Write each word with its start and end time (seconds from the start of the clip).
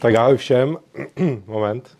Tak 0.00 0.14
ahoj 0.14 0.36
všem. 0.36 0.78
Moment. 1.46 1.96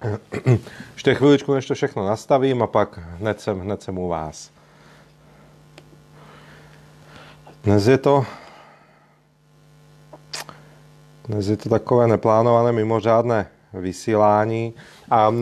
Ještě 0.94 1.14
chviličku, 1.14 1.54
než 1.54 1.66
to 1.66 1.74
všechno 1.74 2.06
nastavím 2.06 2.62
a 2.62 2.66
pak 2.66 2.98
hned 2.98 3.40
jsem, 3.40 3.60
hned 3.60 3.82
jsem 3.82 3.98
u 3.98 4.08
vás. 4.08 4.50
Dnes 7.64 7.86
je 7.86 7.98
to 7.98 8.26
dnes 11.28 11.48
je 11.48 11.56
to 11.56 11.68
takové 11.68 12.06
neplánované 12.06 12.72
mimořádné 12.72 13.50
vysílání 13.72 14.74
a 15.10 15.34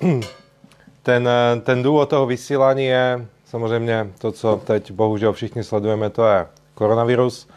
ten, 1.02 1.28
ten 1.62 1.82
důvod 1.82 2.08
toho 2.08 2.26
vysílání 2.26 2.84
je 2.84 3.26
samozřejmě 3.44 4.10
to, 4.18 4.32
co 4.32 4.60
teď 4.64 4.90
bohužel 4.90 5.32
všichni 5.32 5.64
sledujeme, 5.64 6.10
to 6.10 6.26
je 6.26 6.46
koronavirus. 6.74 7.48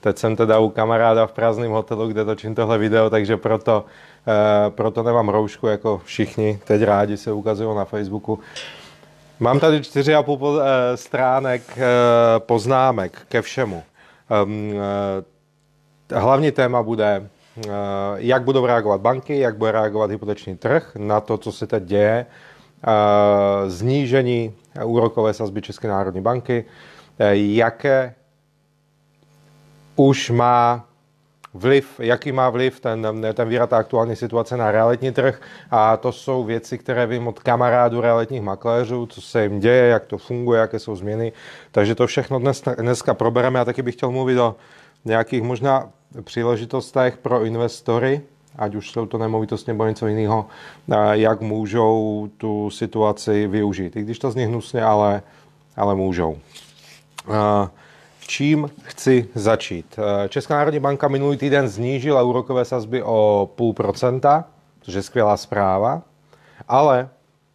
Teď 0.00 0.18
jsem 0.18 0.36
teda 0.36 0.58
u 0.58 0.68
kamaráda 0.68 1.26
v 1.26 1.32
prázdném 1.32 1.70
hotelu, 1.70 2.08
kde 2.08 2.24
točím 2.24 2.54
tohle 2.54 2.78
video, 2.78 3.10
takže 3.10 3.36
proto, 3.36 3.84
eh, 4.28 4.70
proto 4.70 5.02
nemám 5.02 5.28
roušku, 5.28 5.66
jako 5.66 6.00
všichni 6.04 6.58
teď 6.64 6.82
rádi 6.82 7.16
se 7.16 7.32
ukazují 7.32 7.76
na 7.76 7.84
Facebooku. 7.84 8.38
Mám 9.40 9.60
tady 9.60 9.80
4,5 9.80 10.60
eh, 10.60 10.96
stránek 10.96 11.62
eh, 11.76 11.82
poznámek 12.38 13.18
ke 13.28 13.42
všemu. 13.42 13.82
Ehm, 14.30 14.74
hlavní 16.14 16.52
téma 16.52 16.82
bude, 16.82 17.28
jak 18.16 18.42
budou 18.42 18.66
reagovat 18.66 19.00
banky, 19.00 19.38
jak 19.38 19.56
bude 19.56 19.72
reagovat 19.72 20.10
hypoteční 20.10 20.56
trh 20.56 20.92
na 20.96 21.20
to, 21.20 21.38
co 21.38 21.52
se 21.52 21.66
teď 21.66 21.82
děje, 21.82 22.26
znížení 23.66 24.54
úrokové 24.84 25.34
sazby 25.34 25.62
České 25.62 25.88
národní 25.88 26.20
banky, 26.20 26.64
jaké 27.32 28.14
už 29.98 30.30
má 30.30 30.84
vliv, 31.54 32.00
jaký 32.00 32.32
má 32.32 32.50
vliv 32.50 32.80
ten, 32.80 33.06
ten 33.34 33.48
výrat 33.48 33.72
aktuální 33.72 34.16
situace 34.16 34.56
na 34.56 34.70
realitní 34.70 35.12
trh 35.12 35.40
a 35.70 35.96
to 35.96 36.12
jsou 36.12 36.44
věci, 36.44 36.78
které 36.78 37.06
vím 37.06 37.28
od 37.28 37.38
kamarádů 37.38 38.00
realitních 38.00 38.42
makléřů, 38.42 39.06
co 39.06 39.20
se 39.20 39.42
jim 39.42 39.60
děje, 39.60 39.88
jak 39.88 40.04
to 40.04 40.18
funguje, 40.18 40.60
jaké 40.60 40.78
jsou 40.78 40.96
změny. 40.96 41.32
Takže 41.72 41.94
to 41.94 42.06
všechno 42.06 42.38
dnes, 42.38 42.62
dneska 42.78 43.14
probereme. 43.14 43.58
Já 43.58 43.64
taky 43.64 43.82
bych 43.82 43.94
chtěl 43.94 44.10
mluvit 44.10 44.38
o 44.38 44.56
nějakých 45.04 45.42
možná 45.42 45.88
příležitostech 46.24 47.16
pro 47.16 47.44
investory, 47.44 48.20
ať 48.56 48.74
už 48.74 48.90
jsou 48.90 49.06
to 49.06 49.18
nemovitosti 49.18 49.70
nebo 49.70 49.86
něco 49.86 50.06
jiného, 50.06 50.46
jak 51.12 51.40
můžou 51.40 52.28
tu 52.36 52.70
situaci 52.70 53.46
využít. 53.46 53.96
I 53.96 54.02
když 54.02 54.18
to 54.18 54.30
zní 54.30 54.44
hnusně, 54.44 54.82
ale, 54.82 55.22
ale 55.76 55.94
můžou. 55.94 56.38
Čím 58.28 58.70
chci 58.82 59.28
začít? 59.34 59.98
Česká 60.28 60.54
národní 60.54 60.80
banka 60.80 61.08
minulý 61.08 61.36
týden 61.36 61.68
znížila 61.68 62.22
úrokové 62.22 62.64
sazby 62.64 63.02
o 63.02 63.50
půl 63.54 63.72
procenta, 63.72 64.44
což 64.80 64.94
je 64.94 65.02
skvělá 65.02 65.36
zpráva, 65.36 66.02
ale 66.68 67.08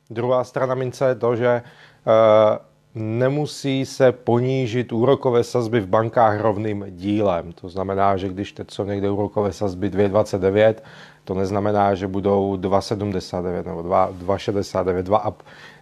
druhá 0.10 0.44
strana 0.44 0.76
mince 0.76 1.08
je 1.08 1.16
to, 1.16 1.36
že 1.36 1.48
eh, 1.48 2.60
nemusí 2.96 3.86
se 3.86 4.12
ponížit 4.12 4.92
úrokové 4.92 5.44
sazby 5.44 5.80
v 5.80 5.88
bankách 5.88 6.40
rovným 6.40 6.86
dílem. 6.90 7.52
To 7.52 7.70
znamená, 7.70 8.18
že 8.18 8.30
když 8.30 8.52
teď 8.52 8.72
jsou 8.72 8.86
někde 8.86 9.10
úrokové 9.10 9.54
sazby 9.54 9.90
2,29, 9.90 10.76
to 11.24 11.34
neznamená, 11.34 11.96
že 11.96 12.08
budou 12.08 12.58
2,79 12.58 13.66
nebo 13.66 13.82
2,69, 13.82 15.04
2, 15.04 15.34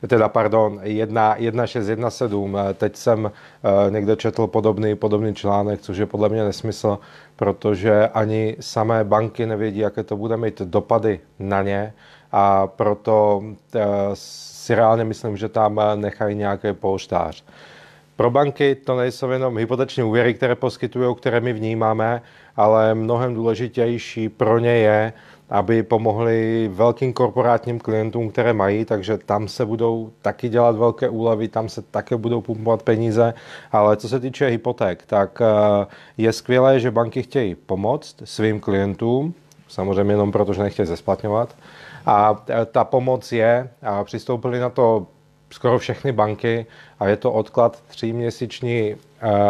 teda 0.07 0.29
pardon, 0.29 0.79
1,617. 0.83 2.21
Teď 2.73 2.95
jsem 2.95 3.31
eh, 3.31 3.91
někde 3.91 4.15
četl 4.15 4.47
podobný, 4.47 4.95
podobný 4.95 5.35
článek, 5.35 5.81
což 5.81 5.97
je 5.97 6.05
podle 6.05 6.29
mě 6.29 6.43
nesmysl, 6.43 6.99
protože 7.35 8.07
ani 8.07 8.55
samé 8.59 9.03
banky 9.03 9.45
nevědí, 9.45 9.79
jaké 9.79 10.03
to 10.03 10.17
bude 10.17 10.37
mít 10.37 10.61
dopady 10.61 11.19
na 11.39 11.61
ně 11.61 11.93
a 12.31 12.67
proto 12.67 13.43
eh, 13.75 13.81
si 14.13 14.75
reálně 14.75 15.03
myslím, 15.03 15.37
že 15.37 15.49
tam 15.49 15.81
nechají 15.95 16.35
nějaký 16.35 16.73
polštář. 16.73 17.43
Pro 18.15 18.31
banky 18.31 18.75
to 18.75 18.97
nejsou 18.97 19.29
jenom 19.29 19.57
hypoteční 19.57 20.03
úvěry, 20.03 20.33
které 20.33 20.55
poskytují, 20.55 21.15
které 21.15 21.39
my 21.39 21.53
vnímáme, 21.53 22.21
ale 22.55 22.95
mnohem 22.95 23.33
důležitější 23.33 24.29
pro 24.29 24.59
ně 24.59 24.71
je, 24.71 25.13
aby 25.51 25.83
pomohli 25.83 26.69
velkým 26.73 27.13
korporátním 27.13 27.79
klientům, 27.79 28.29
které 28.29 28.53
mají, 28.53 28.85
takže 28.85 29.17
tam 29.17 29.47
se 29.47 29.65
budou 29.65 30.11
taky 30.21 30.49
dělat 30.49 30.75
velké 30.75 31.09
úlevy, 31.09 31.47
tam 31.47 31.69
se 31.69 31.81
také 31.81 32.17
budou 32.17 32.41
pumpovat 32.41 32.83
peníze, 32.83 33.33
ale 33.71 33.97
co 33.97 34.09
se 34.09 34.19
týče 34.19 34.47
hypoték, 34.47 35.03
tak 35.05 35.41
eh, 35.41 35.85
je 36.17 36.33
skvělé, 36.33 36.79
že 36.79 36.91
banky 36.91 37.23
chtějí 37.23 37.55
pomoct 37.55 38.15
svým 38.23 38.59
klientům, 38.59 39.33
samozřejmě 39.67 40.13
jenom 40.13 40.31
proto, 40.31 40.53
že 40.53 40.63
nechtějí 40.63 40.87
zesplatňovat, 40.87 41.55
a 42.05 42.43
ta 42.71 42.83
pomoc 42.83 43.31
je, 43.31 43.69
a 43.81 44.03
přistoupili 44.03 44.59
na 44.59 44.69
to 44.69 45.07
skoro 45.49 45.79
všechny 45.79 46.11
banky 46.11 46.65
a 46.99 47.07
je 47.07 47.17
to 47.17 47.31
odklad 47.31 47.81
tříměsíční 47.87 48.95
eh, 48.95 48.95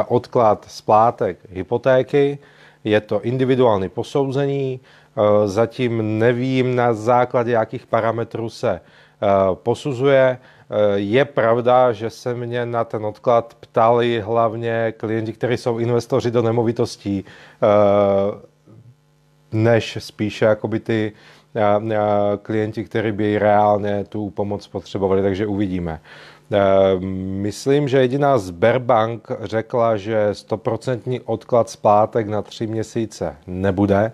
odklad 0.08 0.66
splátek 0.70 1.38
hypotéky, 1.50 2.38
je 2.84 3.02
to 3.02 3.22
individuální 3.22 3.90
posouzení, 3.90 4.80
eh, 4.84 5.01
zatím 5.46 6.20
nevím 6.20 6.76
na 6.76 6.94
základě 6.94 7.52
jakých 7.52 7.86
parametrů 7.86 8.50
se 8.50 8.72
eh, 8.72 9.28
posuzuje. 9.54 10.38
Je 10.96 11.26
pravda, 11.26 11.92
že 11.92 12.10
se 12.10 12.34
mě 12.34 12.66
na 12.66 12.84
ten 12.84 13.06
odklad 13.06 13.54
ptali 13.60 14.22
hlavně 14.22 14.94
klienti, 14.98 15.34
kteří 15.34 15.58
jsou 15.58 15.80
investoři 15.80 16.32
do 16.32 16.42
nemovitostí, 16.42 17.26
než 19.52 19.98
spíše 20.02 20.46
jakoby 20.46 20.80
ty 20.80 21.12
klienti, 22.42 22.84
kteří 22.84 23.12
by 23.12 23.40
reálně 23.40 24.04
tu 24.04 24.30
pomoc 24.30 24.68
potřebovali, 24.68 25.22
takže 25.22 25.48
uvidíme. 25.48 26.02
Myslím, 27.42 27.88
že 27.88 28.00
jediná 28.00 28.38
Sberbank 28.38 29.28
řekla, 29.42 29.98
že 29.98 30.30
100% 30.32 31.22
odklad 31.26 31.70
splátek 31.70 32.28
na 32.28 32.42
tři 32.42 32.68
měsíce 32.68 33.36
nebude, 33.48 34.12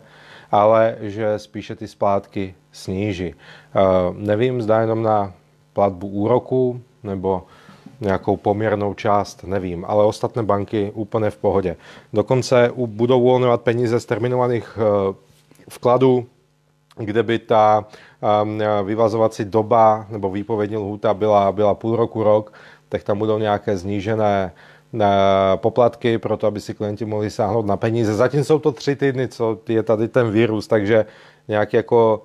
ale 0.52 0.96
že 1.02 1.40
spíše 1.40 1.76
ty 1.76 1.88
splátky 1.88 2.56
sníží. 2.72 3.36
Nevím, 4.14 4.62
zda 4.62 4.82
jenom 4.82 5.04
na 5.04 5.34
platbu 5.74 6.08
úroku 6.08 6.82
nebo 7.04 7.44
nějakou 8.02 8.38
poměrnou 8.38 8.94
část, 8.94 9.44
nevím, 9.44 9.86
ale 9.88 10.06
ostatné 10.06 10.44
banky 10.44 10.92
úplně 10.94 11.30
v 11.30 11.38
pohodě. 11.38 11.76
Dokonce 12.14 12.72
budou 12.86 13.20
uvolňovat 13.20 13.62
peníze 13.62 14.00
z 14.00 14.06
terminovaných 14.06 14.78
eh, 14.82 15.14
vkladů 15.70 16.26
kde 16.98 17.24
by 17.24 17.40
ta 17.40 17.86
um, 18.44 18.60
vyvazovací 18.84 19.46
doba 19.46 20.06
nebo 20.10 20.30
výpovědní 20.32 20.78
lhůta 20.78 21.14
byla, 21.14 21.52
byla 21.52 21.76
půl 21.76 21.96
roku, 21.96 22.24
rok, 22.24 22.54
tak 22.90 23.04
tam 23.04 23.20
budou 23.20 23.38
nějaké 23.38 23.78
znížené 23.78 24.52
uh, 24.94 25.02
poplatky 25.56 26.18
pro 26.18 26.38
to, 26.38 26.48
aby 26.48 26.62
si 26.62 26.74
klienti 26.74 27.06
mohli 27.06 27.30
sáhnout 27.30 27.66
na 27.66 27.78
peníze. 27.78 28.14
Zatím 28.14 28.44
jsou 28.44 28.60
to 28.60 28.72
tři 28.72 28.96
týdny, 28.96 29.28
co 29.28 29.60
je 29.70 29.84
tady 29.84 30.08
ten 30.08 30.32
virus, 30.32 30.68
takže 30.68 31.06
nějaký 31.48 31.78
jako 31.78 32.24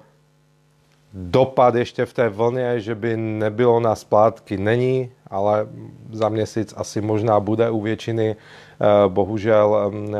dopad 1.13 1.75
ještě 1.75 2.07
v 2.07 2.13
té 2.13 2.29
vlně, 2.29 2.81
že 2.81 2.95
by 2.95 3.17
nebylo 3.17 3.81
na 3.81 3.95
splátky, 3.95 4.57
není, 4.57 5.11
ale 5.31 5.67
za 6.13 6.29
měsíc 6.29 6.75
asi 6.77 7.01
možná 7.01 7.41
bude 7.41 7.71
u 7.71 7.81
většiny. 7.81 8.37
Uh, 8.81 9.13
bohužel 9.13 9.93
um, 9.93 10.15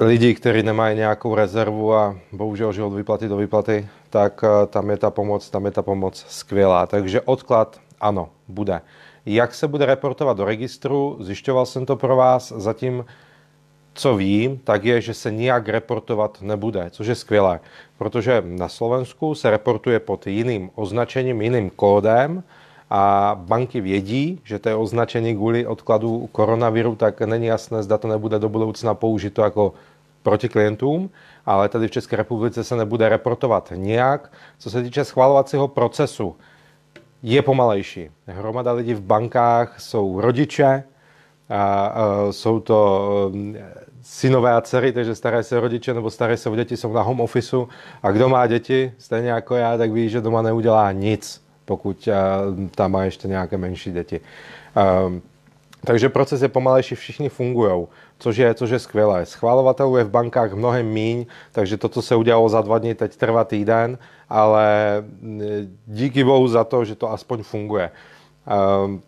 lidí, 0.00 0.34
kteří 0.34 0.62
nemají 0.62 0.96
nějakou 0.96 1.34
rezervu 1.34 1.94
a 1.94 2.16
bohužel 2.32 2.72
žil 2.72 2.86
od 2.86 2.96
výplaty 2.96 3.28
do 3.28 3.36
výplaty, 3.36 3.88
tak 4.10 4.44
eh, 4.44 4.66
tam 4.66 4.90
je 4.90 4.96
ta 4.96 5.10
pomoc, 5.10 5.50
tam 5.50 5.64
je 5.64 5.70
ta 5.70 5.82
pomoc 5.82 6.24
skvělá. 6.28 6.86
Takže 6.86 7.20
odklad 7.20 7.80
ano, 8.00 8.28
bude. 8.48 8.80
Jak 9.30 9.54
se 9.54 9.68
bude 9.68 9.86
reportovat 9.86 10.36
do 10.36 10.44
registru, 10.44 11.16
zjišťoval 11.20 11.66
jsem 11.66 11.86
to 11.86 11.96
pro 11.96 12.16
vás, 12.16 12.52
zatím 12.56 13.04
co 13.94 14.16
vím, 14.16 14.58
tak 14.58 14.84
je, 14.84 15.00
že 15.00 15.14
se 15.14 15.30
nijak 15.30 15.68
reportovat 15.68 16.42
nebude, 16.42 16.90
což 16.90 17.06
je 17.06 17.14
skvělé, 17.14 17.60
protože 17.98 18.42
na 18.46 18.68
Slovensku 18.68 19.34
se 19.34 19.50
reportuje 19.50 20.00
pod 20.00 20.26
jiným 20.26 20.70
označením, 20.74 21.42
jiným 21.42 21.70
kódem 21.70 22.42
a 22.90 23.32
banky 23.40 23.80
vědí, 23.80 24.40
že 24.44 24.58
to 24.58 24.68
je 24.68 24.74
označení 24.74 25.34
kvůli 25.34 25.66
odkladu 25.66 26.28
koronaviru, 26.32 26.94
tak 26.94 27.20
není 27.20 27.46
jasné, 27.46 27.82
zda 27.82 27.98
to 27.98 28.08
nebude 28.08 28.38
do 28.38 28.48
budoucna 28.48 28.94
použito 28.94 29.42
jako 29.42 29.72
proti 30.22 30.48
klientům, 30.48 31.10
ale 31.46 31.68
tady 31.68 31.88
v 31.88 31.90
České 31.90 32.16
republice 32.16 32.64
se 32.64 32.76
nebude 32.76 33.08
reportovat 33.08 33.72
nijak. 33.76 34.32
Co 34.58 34.70
se 34.70 34.82
týče 34.82 35.04
schvalovacího 35.04 35.68
procesu, 35.68 36.36
je 37.22 37.42
pomalejší. 37.42 38.10
Hromada 38.26 38.72
lidí 38.72 38.94
v 38.94 39.00
bankách 39.00 39.80
jsou 39.80 40.20
rodiče, 40.20 40.84
a, 41.48 41.86
a 41.86 42.32
jsou 42.32 42.60
to 42.60 43.30
e, 43.54 43.64
synové 44.02 44.52
a 44.52 44.60
dcery, 44.60 44.92
takže 44.92 45.14
staré 45.14 45.42
se 45.42 45.60
rodiče 45.60 45.94
nebo 45.94 46.10
staré 46.10 46.36
se 46.36 46.50
o 46.50 46.56
děti 46.56 46.76
jsou 46.76 46.92
na 46.92 47.02
home 47.02 47.20
officeu 47.20 47.68
a 48.02 48.10
kdo 48.10 48.28
má 48.28 48.46
děti, 48.46 48.92
stejně 48.98 49.30
jako 49.30 49.54
já, 49.54 49.76
tak 49.76 49.92
ví, 49.92 50.08
že 50.08 50.20
doma 50.20 50.42
neudělá 50.42 50.92
nic, 50.92 51.42
pokud 51.64 52.08
a, 52.08 52.40
tam 52.74 52.92
má 52.92 53.04
ještě 53.04 53.28
nějaké 53.28 53.56
menší 53.56 53.92
děti. 53.92 54.20
A, 54.76 55.12
Takže 55.84 56.08
proces 56.08 56.42
je 56.42 56.48
pomalejší, 56.48 56.94
všichni 56.94 57.28
fungují, 57.28 57.86
což 58.18 58.36
je, 58.36 58.54
což 58.54 58.70
je 58.70 58.78
skvělé. 58.78 59.26
Schválovatelů 59.26 59.96
je 59.96 60.04
v 60.04 60.10
bankách 60.10 60.52
mnohem 60.52 60.86
míň, 60.86 61.26
takže 61.52 61.76
to, 61.76 61.88
co 61.88 62.02
se 62.02 62.16
udělalo 62.16 62.48
za 62.48 62.60
dva 62.60 62.78
dny, 62.78 62.94
teď 62.94 63.16
trvá 63.16 63.44
týden, 63.44 63.98
ale 64.28 64.68
díky 65.86 66.24
bohu 66.24 66.48
za 66.48 66.64
to, 66.64 66.84
že 66.84 66.94
to 66.94 67.10
aspoň 67.10 67.42
funguje. 67.42 67.90
Ehm, 68.46 69.00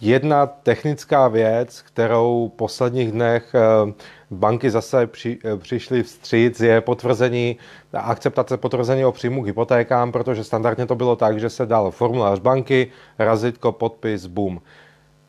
jedna 0.00 0.46
technická 0.46 1.28
věc, 1.28 1.82
kterou 1.82 2.50
v 2.54 2.56
posledních 2.56 3.12
dnech 3.12 3.54
ehm, 3.54 3.94
banky 4.30 4.70
zase 4.70 5.06
při, 5.06 5.38
eh, 5.44 5.56
přišly 5.56 6.02
vstříc, 6.02 6.60
je 6.60 6.80
potvrzení, 6.80 7.56
akceptace 7.92 8.56
potvrzení 8.56 9.04
o 9.04 9.12
příjmu 9.12 9.42
k 9.42 9.46
hypotékám, 9.46 10.12
protože 10.12 10.44
standardně 10.44 10.86
to 10.86 10.94
bylo 10.94 11.16
tak, 11.16 11.40
že 11.40 11.50
se 11.50 11.66
dal 11.66 11.90
formulář 11.90 12.38
banky, 12.38 12.90
razitko, 13.18 13.72
podpis, 13.72 14.26
boom. 14.26 14.60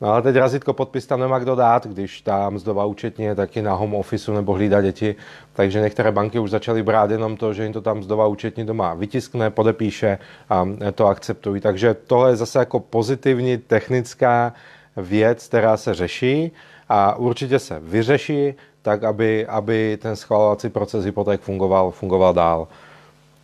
No 0.00 0.08
ale 0.08 0.22
teď 0.22 0.36
razítko 0.36 0.72
podpis 0.72 1.06
tam 1.06 1.20
nemá 1.20 1.38
kdo 1.38 1.54
dát, 1.54 1.86
když 1.86 2.20
ta 2.20 2.50
mzdová 2.50 2.84
účetní 2.84 3.24
je 3.24 3.34
taky 3.34 3.62
na 3.62 3.74
home 3.74 3.94
officeu 3.94 4.34
nebo 4.34 4.52
hlídá 4.52 4.82
děti, 4.82 5.16
takže 5.52 5.80
některé 5.80 6.12
banky 6.12 6.38
už 6.38 6.50
začaly 6.50 6.82
brát 6.82 7.10
jenom 7.10 7.36
to, 7.36 7.52
že 7.52 7.62
jim 7.62 7.72
to 7.72 7.80
tam 7.80 7.98
mzdová 7.98 8.26
účetní 8.26 8.66
doma 8.66 8.94
vytiskne, 8.94 9.50
podepíše 9.50 10.18
a 10.50 10.68
to 10.94 11.06
akceptují. 11.06 11.60
Takže 11.60 11.94
tohle 11.94 12.30
je 12.30 12.36
zase 12.36 12.58
jako 12.58 12.80
pozitivní 12.80 13.58
technická 13.58 14.52
věc, 14.96 15.48
která 15.48 15.76
se 15.76 15.94
řeší 15.94 16.52
a 16.88 17.14
určitě 17.14 17.58
se 17.58 17.80
vyřeší, 17.80 18.54
tak 18.82 19.04
aby, 19.04 19.46
aby 19.46 19.98
ten 20.02 20.16
schvalovací 20.16 20.68
proces 20.68 21.04
hypoték 21.04 21.40
fungoval, 21.40 21.90
fungoval 21.90 22.34
dál. 22.34 22.68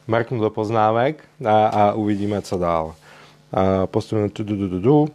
Marknu 0.07 0.41
do 0.41 0.51
poznámek 0.51 1.25
a, 1.45 1.67
a 1.67 1.93
uvidíme, 1.93 2.43
co 2.43 2.59
dál. 2.59 2.95
Posuneme 3.85 4.29
tu, 4.29 4.45
tu, 4.45 4.57
tu, 4.57 4.69
tu, 4.69 4.81
tu. 4.81 5.09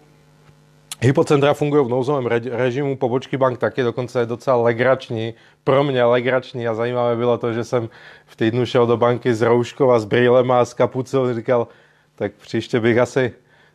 Hypocentra 1.04 1.54
fungují 1.54 1.86
v 1.86 1.90
nouzovém 1.90 2.26
režimu, 2.52 2.98
pobočky 2.98 3.38
bank 3.38 3.58
taky, 3.58 3.84
dokonce 3.84 4.20
je 4.20 4.26
docela 4.26 4.56
legrační, 4.56 5.34
pro 5.64 5.84
mě 5.84 6.04
legrační. 6.04 6.68
A 6.68 6.76
zajímavé 6.76 7.16
bylo 7.16 7.38
to, 7.38 7.54
že 7.54 7.64
jsem 7.64 7.90
v 8.26 8.36
týdnu 8.36 8.66
šel 8.66 8.86
do 8.86 8.98
banky 8.98 9.34
s 9.34 9.42
rouškou 9.42 9.92
a 9.92 10.00
s 10.00 10.06
brýlem 10.06 10.52
a 10.52 10.66
s 10.66 10.74
kapucou, 10.74 11.34
říkal, 11.34 11.68
tak 12.16 12.32
příště 12.34 12.80
bych 12.80 12.98
asi 12.98 13.34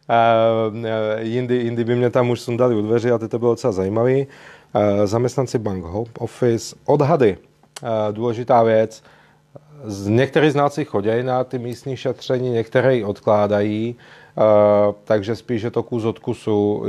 uh, 0.08 0.76
jindy, 1.18 1.56
jindy 1.56 1.84
by 1.84 1.96
mě 1.96 2.10
tam 2.10 2.30
už 2.30 2.40
sundali 2.40 2.74
u 2.74 2.82
dveří. 2.82 3.10
A 3.10 3.18
to 3.18 3.38
bylo 3.38 3.52
docela 3.52 3.72
zajímavý. 3.72 4.26
Uh, 4.26 5.06
zaměstnanci 5.06 5.58
bank, 5.58 5.84
office, 6.18 6.76
odhady, 6.84 7.38
uh, 7.82 7.88
důležitá 8.12 8.62
věc, 8.62 9.02
z 9.84 10.08
některých 10.08 10.52
z 10.52 10.54
nás 10.54 10.78
chodí 10.86 11.22
na 11.22 11.44
ty 11.44 11.58
místní 11.58 11.96
šetření, 11.96 12.50
některé 12.50 12.94
ji 12.94 13.04
odkládají. 13.04 13.96
Uh, 14.36 14.94
takže 15.04 15.36
spíš 15.36 15.62
je 15.62 15.70
to 15.70 15.82
kus 15.82 16.04
od 16.04 16.18
kusu, 16.18 16.84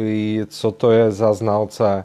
co 0.47 0.71
to 0.71 0.91
je 0.91 1.11
za 1.11 1.33
znalce, 1.33 2.03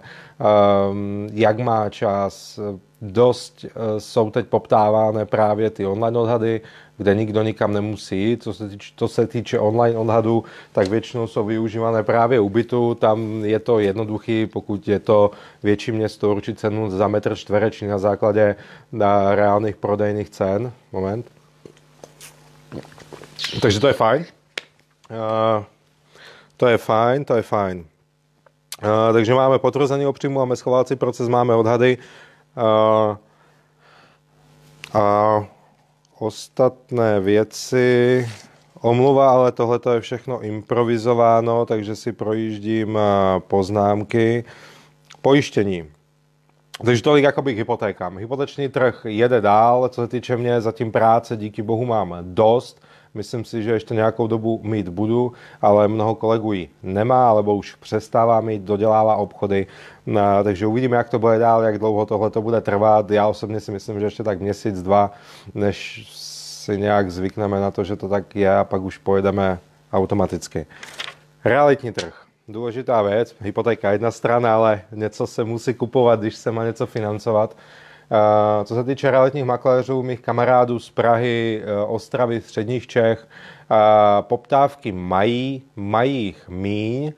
um, 0.90 1.28
jak 1.32 1.58
má 1.58 1.88
čas. 1.88 2.60
Dost 3.02 3.64
uh, 3.64 3.70
jsou 3.98 4.30
teď 4.30 4.46
poptávány 4.46 5.26
právě 5.26 5.70
ty 5.70 5.86
online 5.86 6.18
odhady, 6.18 6.60
kde 7.02 7.14
nikdo 7.14 7.42
nikam 7.42 7.72
nemusí. 7.72 8.38
Co 8.40 8.54
se 8.54 8.68
týče, 8.68 8.92
to 8.94 9.08
se 9.08 9.26
týče 9.26 9.58
online 9.58 9.98
odhadu, 9.98 10.44
tak 10.72 10.88
většinou 10.88 11.26
jsou 11.26 11.44
využívané 11.44 12.02
právě 12.02 12.40
u 12.40 12.48
bytu. 12.48 12.94
Tam 12.94 13.44
je 13.44 13.58
to 13.58 13.78
jednoduchý, 13.78 14.46
pokud 14.46 14.88
je 14.88 14.98
to 14.98 15.30
větší 15.62 15.92
město, 15.92 16.30
určit 16.30 16.58
cenu 16.58 16.90
za 16.90 17.08
metr 17.08 17.36
čtvereční 17.36 17.88
na 17.88 17.98
základě 17.98 18.56
na 18.92 19.34
reálných 19.34 19.76
prodejných 19.76 20.30
cen. 20.30 20.72
Moment. 20.92 21.26
Takže 23.60 23.80
to 23.80 23.86
je 23.86 23.92
fajn. 23.92 24.24
Uh, 25.10 25.64
to 26.56 26.66
je 26.66 26.78
fajn, 26.78 27.24
to 27.24 27.34
je 27.34 27.42
fajn. 27.42 27.84
Uh, 28.82 29.12
takže 29.12 29.34
máme 29.34 29.58
potvrzený 29.58 30.06
o 30.06 30.12
příjmu, 30.12 30.38
máme 30.38 30.56
schovávací 30.56 30.96
proces, 30.96 31.28
máme 31.28 31.54
odhady. 31.54 31.98
Uh, 32.56 33.16
a 34.94 35.44
ostatné 36.22 37.20
věci, 37.20 38.28
omluva, 38.80 39.30
ale 39.30 39.52
tohle 39.52 39.80
je 39.94 40.00
všechno 40.00 40.40
improvizováno, 40.40 41.66
takže 41.66 41.96
si 41.96 42.12
projíždím 42.12 42.98
poznámky. 43.38 44.44
Pojištění. 45.22 45.84
Takže 46.84 47.02
tolik 47.02 47.24
jakoby 47.24 47.54
k 47.54 47.56
hypotékám. 47.56 48.18
Hypoteční 48.18 48.68
trh 48.68 49.06
jede 49.08 49.40
dál, 49.40 49.88
co 49.88 50.02
se 50.02 50.08
týče 50.08 50.36
mě, 50.36 50.60
zatím 50.60 50.92
práce 50.92 51.36
díky 51.36 51.62
bohu 51.62 51.84
mám 51.84 52.16
dost. 52.20 52.80
Myslím 53.14 53.44
si, 53.44 53.62
že 53.62 53.72
ještě 53.72 53.94
nějakou 53.94 54.26
dobu 54.26 54.60
mít 54.62 54.88
budu, 54.88 55.32
ale 55.62 55.88
mnoho 55.88 56.14
kolegů 56.14 56.52
ji 56.52 56.70
nemá, 56.82 57.28
alebo 57.28 57.56
už 57.56 57.74
přestává 57.74 58.40
mít, 58.40 58.62
dodělává 58.62 59.16
obchody. 59.16 59.66
No, 60.06 60.44
takže 60.44 60.66
uvidíme, 60.66 60.96
jak 60.96 61.08
to 61.08 61.18
bude 61.18 61.38
dál, 61.38 61.62
jak 61.62 61.78
dlouho 61.78 62.06
tohle 62.06 62.30
to 62.30 62.42
bude 62.42 62.60
trvat. 62.60 63.10
Já 63.10 63.26
osobně 63.28 63.60
si 63.60 63.72
myslím, 63.72 64.00
že 64.00 64.06
ještě 64.06 64.22
tak 64.22 64.40
měsíc, 64.40 64.82
dva, 64.82 65.10
než 65.54 66.06
si 66.62 66.78
nějak 66.78 67.10
zvykneme 67.10 67.60
na 67.60 67.70
to, 67.70 67.84
že 67.84 67.96
to 67.96 68.08
tak 68.08 68.36
je 68.36 68.56
a 68.56 68.64
pak 68.64 68.82
už 68.82 68.98
pojedeme 68.98 69.58
automaticky. 69.92 70.66
Realitní 71.44 71.92
trh. 71.92 72.22
Důležitá 72.48 73.02
věc, 73.02 73.34
hypotéka 73.40 73.92
jedna 73.92 74.10
strana, 74.10 74.54
ale 74.54 74.82
něco 74.92 75.26
se 75.26 75.44
musí 75.44 75.74
kupovat, 75.74 76.20
když 76.20 76.36
se 76.36 76.50
má 76.52 76.64
něco 76.64 76.86
financovat. 76.86 77.56
Eh, 78.12 78.64
co 78.64 78.74
se 78.74 78.84
týče 78.84 79.10
realitních 79.10 79.44
makléřů, 79.44 80.02
mých 80.02 80.20
kamarádů 80.20 80.78
z 80.78 80.90
Prahy, 80.90 81.62
eh, 81.64 81.84
Ostravy, 81.84 82.40
středních 82.40 82.86
Čech, 82.86 83.28
eh, 83.28 83.74
poptávky 84.20 84.92
mají, 84.92 85.62
mají 85.76 86.24
jich 86.24 86.48
míň. 86.48 87.12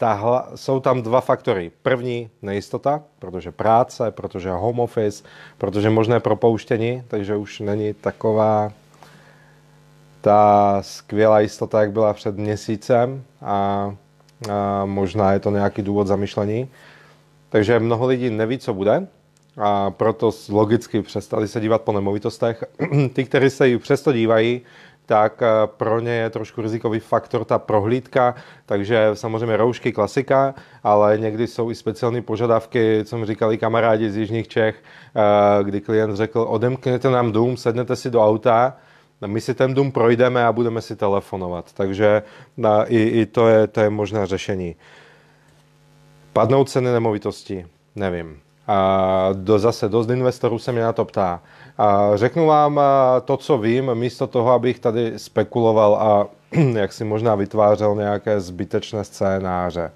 Hla, 0.00 0.48
jsou 0.54 0.80
tam 0.80 1.02
dva 1.02 1.20
faktory. 1.20 1.70
První 1.82 2.30
nejistota, 2.42 3.02
protože 3.18 3.52
práce, 3.52 4.10
protože 4.10 4.50
home 4.50 4.80
office, 4.80 5.24
protože 5.58 5.90
možné 5.90 6.20
propouštění, 6.20 7.02
takže 7.08 7.36
už 7.36 7.60
není 7.60 7.94
taková 7.94 8.72
ta 10.20 10.78
skvělá 10.80 11.40
jistota, 11.40 11.80
jak 11.80 11.92
byla 11.92 12.12
před 12.12 12.36
měsícem 12.36 13.22
a, 13.42 13.94
a 14.50 14.84
možná 14.84 15.32
je 15.32 15.38
to 15.40 15.50
nějaký 15.50 15.82
důvod 15.82 16.06
zamyšlení. 16.06 16.68
Takže 17.48 17.78
mnoho 17.78 18.06
lidí 18.06 18.30
neví, 18.30 18.58
co 18.58 18.74
bude, 18.74 19.06
a 19.58 19.90
proto 19.90 20.30
logicky 20.48 21.02
přestali 21.02 21.48
se 21.48 21.60
dívat 21.60 21.82
po 21.82 21.92
nemovitostech. 21.92 22.64
Ty, 23.12 23.24
kteří 23.24 23.50
se 23.50 23.68
ji 23.68 23.78
přesto 23.78 24.12
dívají, 24.12 24.62
tak 25.06 25.42
eh, 25.42 25.48
pro 25.66 26.00
ně 26.00 26.10
je 26.10 26.30
trošku 26.30 26.62
rizikový 26.62 27.00
faktor 27.00 27.44
ta 27.44 27.58
prohlídka, 27.58 28.34
takže 28.66 29.10
samozřejmě 29.14 29.56
roušky 29.56 29.92
klasika, 29.92 30.54
ale 30.82 31.18
někdy 31.18 31.46
jsou 31.46 31.70
i 31.70 31.74
speciální 31.74 32.22
požadavky, 32.22 33.00
co 33.04 33.18
mi 33.18 33.26
říkali 33.26 33.58
kamarádi 33.58 34.10
z 34.10 34.16
Jižních 34.16 34.48
Čech, 34.48 34.82
eh, 35.16 35.64
kdy 35.64 35.80
klient 35.80 36.16
řekl, 36.16 36.46
odemkněte 36.48 37.10
nám 37.10 37.32
dům, 37.32 37.56
sednete 37.56 37.96
si 37.96 38.10
do 38.10 38.24
auta, 38.24 38.76
my 39.26 39.40
si 39.40 39.54
ten 39.54 39.74
dům 39.74 39.92
projdeme 39.92 40.44
a 40.44 40.52
budeme 40.52 40.80
si 40.80 40.96
telefonovat. 40.96 41.72
Takže 41.72 42.22
na, 42.56 42.84
i, 42.84 42.98
i 42.98 43.26
to, 43.26 43.48
je, 43.48 43.66
to 43.66 43.80
je 43.80 43.90
možné 43.90 44.26
řešení. 44.26 44.76
Padnou 46.32 46.64
ceny 46.64 46.92
nemovitosti? 46.92 47.66
Nevím. 47.96 48.47
A 48.68 49.28
do, 49.32 49.58
zase 49.58 49.88
dost 49.88 50.10
investorů 50.10 50.58
se 50.58 50.72
mě 50.72 50.82
na 50.82 50.92
to 50.92 51.04
ptá. 51.04 51.40
A 51.78 52.10
řeknu 52.14 52.46
vám 52.46 52.80
to, 53.24 53.36
co 53.36 53.58
vím, 53.58 53.94
místo 53.94 54.26
toho, 54.26 54.50
abych 54.50 54.78
tady 54.78 55.12
spekuloval 55.16 55.94
a 55.94 56.26
jak 56.72 56.92
si 56.92 57.04
možná 57.04 57.34
vytvářel 57.34 57.94
nějaké 57.94 58.40
zbytečné 58.40 59.04
scénáře. 59.04 59.90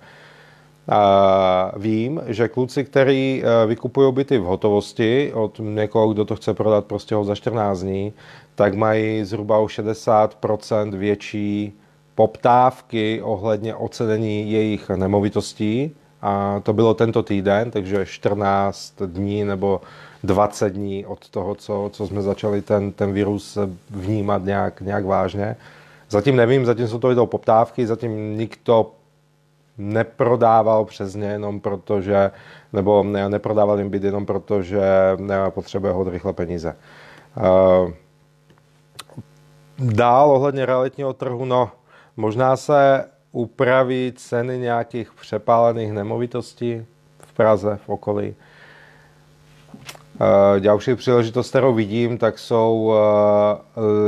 A 0.88 1.72
vím, 1.76 2.20
že 2.26 2.48
kluci, 2.48 2.84
kteří 2.84 3.42
e, 3.44 3.66
vykupují 3.66 4.12
byty 4.12 4.38
v 4.38 4.42
hotovosti 4.42 5.32
od 5.34 5.60
někoho, 5.62 6.12
kdo 6.12 6.24
to 6.24 6.36
chce 6.36 6.54
prodat 6.54 6.84
prostě 6.84 7.14
ho 7.14 7.24
za 7.24 7.34
14 7.34 7.80
dní, 7.80 8.12
tak 8.54 8.74
mají 8.74 9.24
zhruba 9.24 9.58
o 9.58 9.66
60% 9.66 10.96
větší 10.96 11.72
poptávky 12.14 13.22
ohledně 13.22 13.74
ocenění 13.74 14.52
jejich 14.52 14.90
nemovitostí 14.90 15.96
a 16.22 16.60
to 16.62 16.72
bylo 16.72 16.94
tento 16.94 17.22
týden, 17.22 17.70
takže 17.70 18.06
14 18.06 19.02
dní 19.06 19.44
nebo 19.44 19.80
20 20.24 20.72
dní 20.72 21.06
od 21.06 21.28
toho, 21.28 21.54
co, 21.54 21.90
co 21.92 22.06
jsme 22.06 22.22
začali 22.22 22.62
ten, 22.62 22.92
ten 22.92 23.12
virus 23.12 23.58
vnímat 23.90 24.44
nějak, 24.44 24.80
nějak 24.80 25.04
vážně. 25.04 25.56
Zatím 26.10 26.36
nevím, 26.36 26.66
zatím 26.66 26.88
jsou 26.88 26.98
to 26.98 27.08
video 27.08 27.26
poptávky, 27.26 27.86
zatím 27.86 28.38
nikdo 28.38 28.90
neprodával 29.78 30.84
přes 30.84 31.14
ně 31.14 31.26
jenom 31.26 31.60
protože, 31.60 32.30
nebo 32.72 33.02
ne, 33.02 33.28
neprodával 33.28 33.78
jim 33.78 33.90
byt 33.90 34.04
jenom 34.04 34.26
proto, 34.26 34.62
že 34.62 34.82
potřebuje 35.50 35.92
hodně 35.92 36.12
rychle 36.12 36.32
peníze. 36.32 36.76
Uh, 37.36 37.92
dál 39.78 40.30
ohledně 40.30 40.66
realitního 40.66 41.12
trhu, 41.12 41.44
no 41.44 41.70
možná 42.16 42.56
se 42.56 43.04
upraví 43.32 44.12
ceny 44.16 44.58
nějakých 44.58 45.12
přepálených 45.20 45.92
nemovitostí 45.92 46.84
v 47.18 47.32
Praze, 47.32 47.78
v 47.84 47.88
okolí. 47.88 48.34
Ďalší 50.58 50.94
příležitost, 50.94 51.48
kterou 51.50 51.74
vidím, 51.74 52.18
tak 52.18 52.38
jsou 52.38 52.94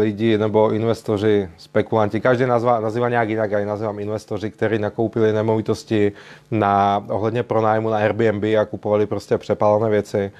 lidi 0.00 0.38
nebo 0.38 0.72
investoři, 0.72 1.48
spekulanti. 1.56 2.20
Každý 2.20 2.46
nazva, 2.46 2.80
nazývá 2.80 3.08
nějak 3.08 3.28
jinak, 3.28 3.50
já 3.50 3.64
nazývám 3.64 3.98
investoři, 3.98 4.50
kteří 4.50 4.78
nakoupili 4.78 5.32
nemovitosti 5.32 6.12
na, 6.50 7.04
ohledně 7.08 7.42
pronájmu 7.42 7.90
na 7.90 7.96
Airbnb 7.96 8.44
a 8.44 8.64
kupovali 8.64 9.06
prostě 9.06 9.38
přepálené 9.38 9.90
věci, 9.90 10.32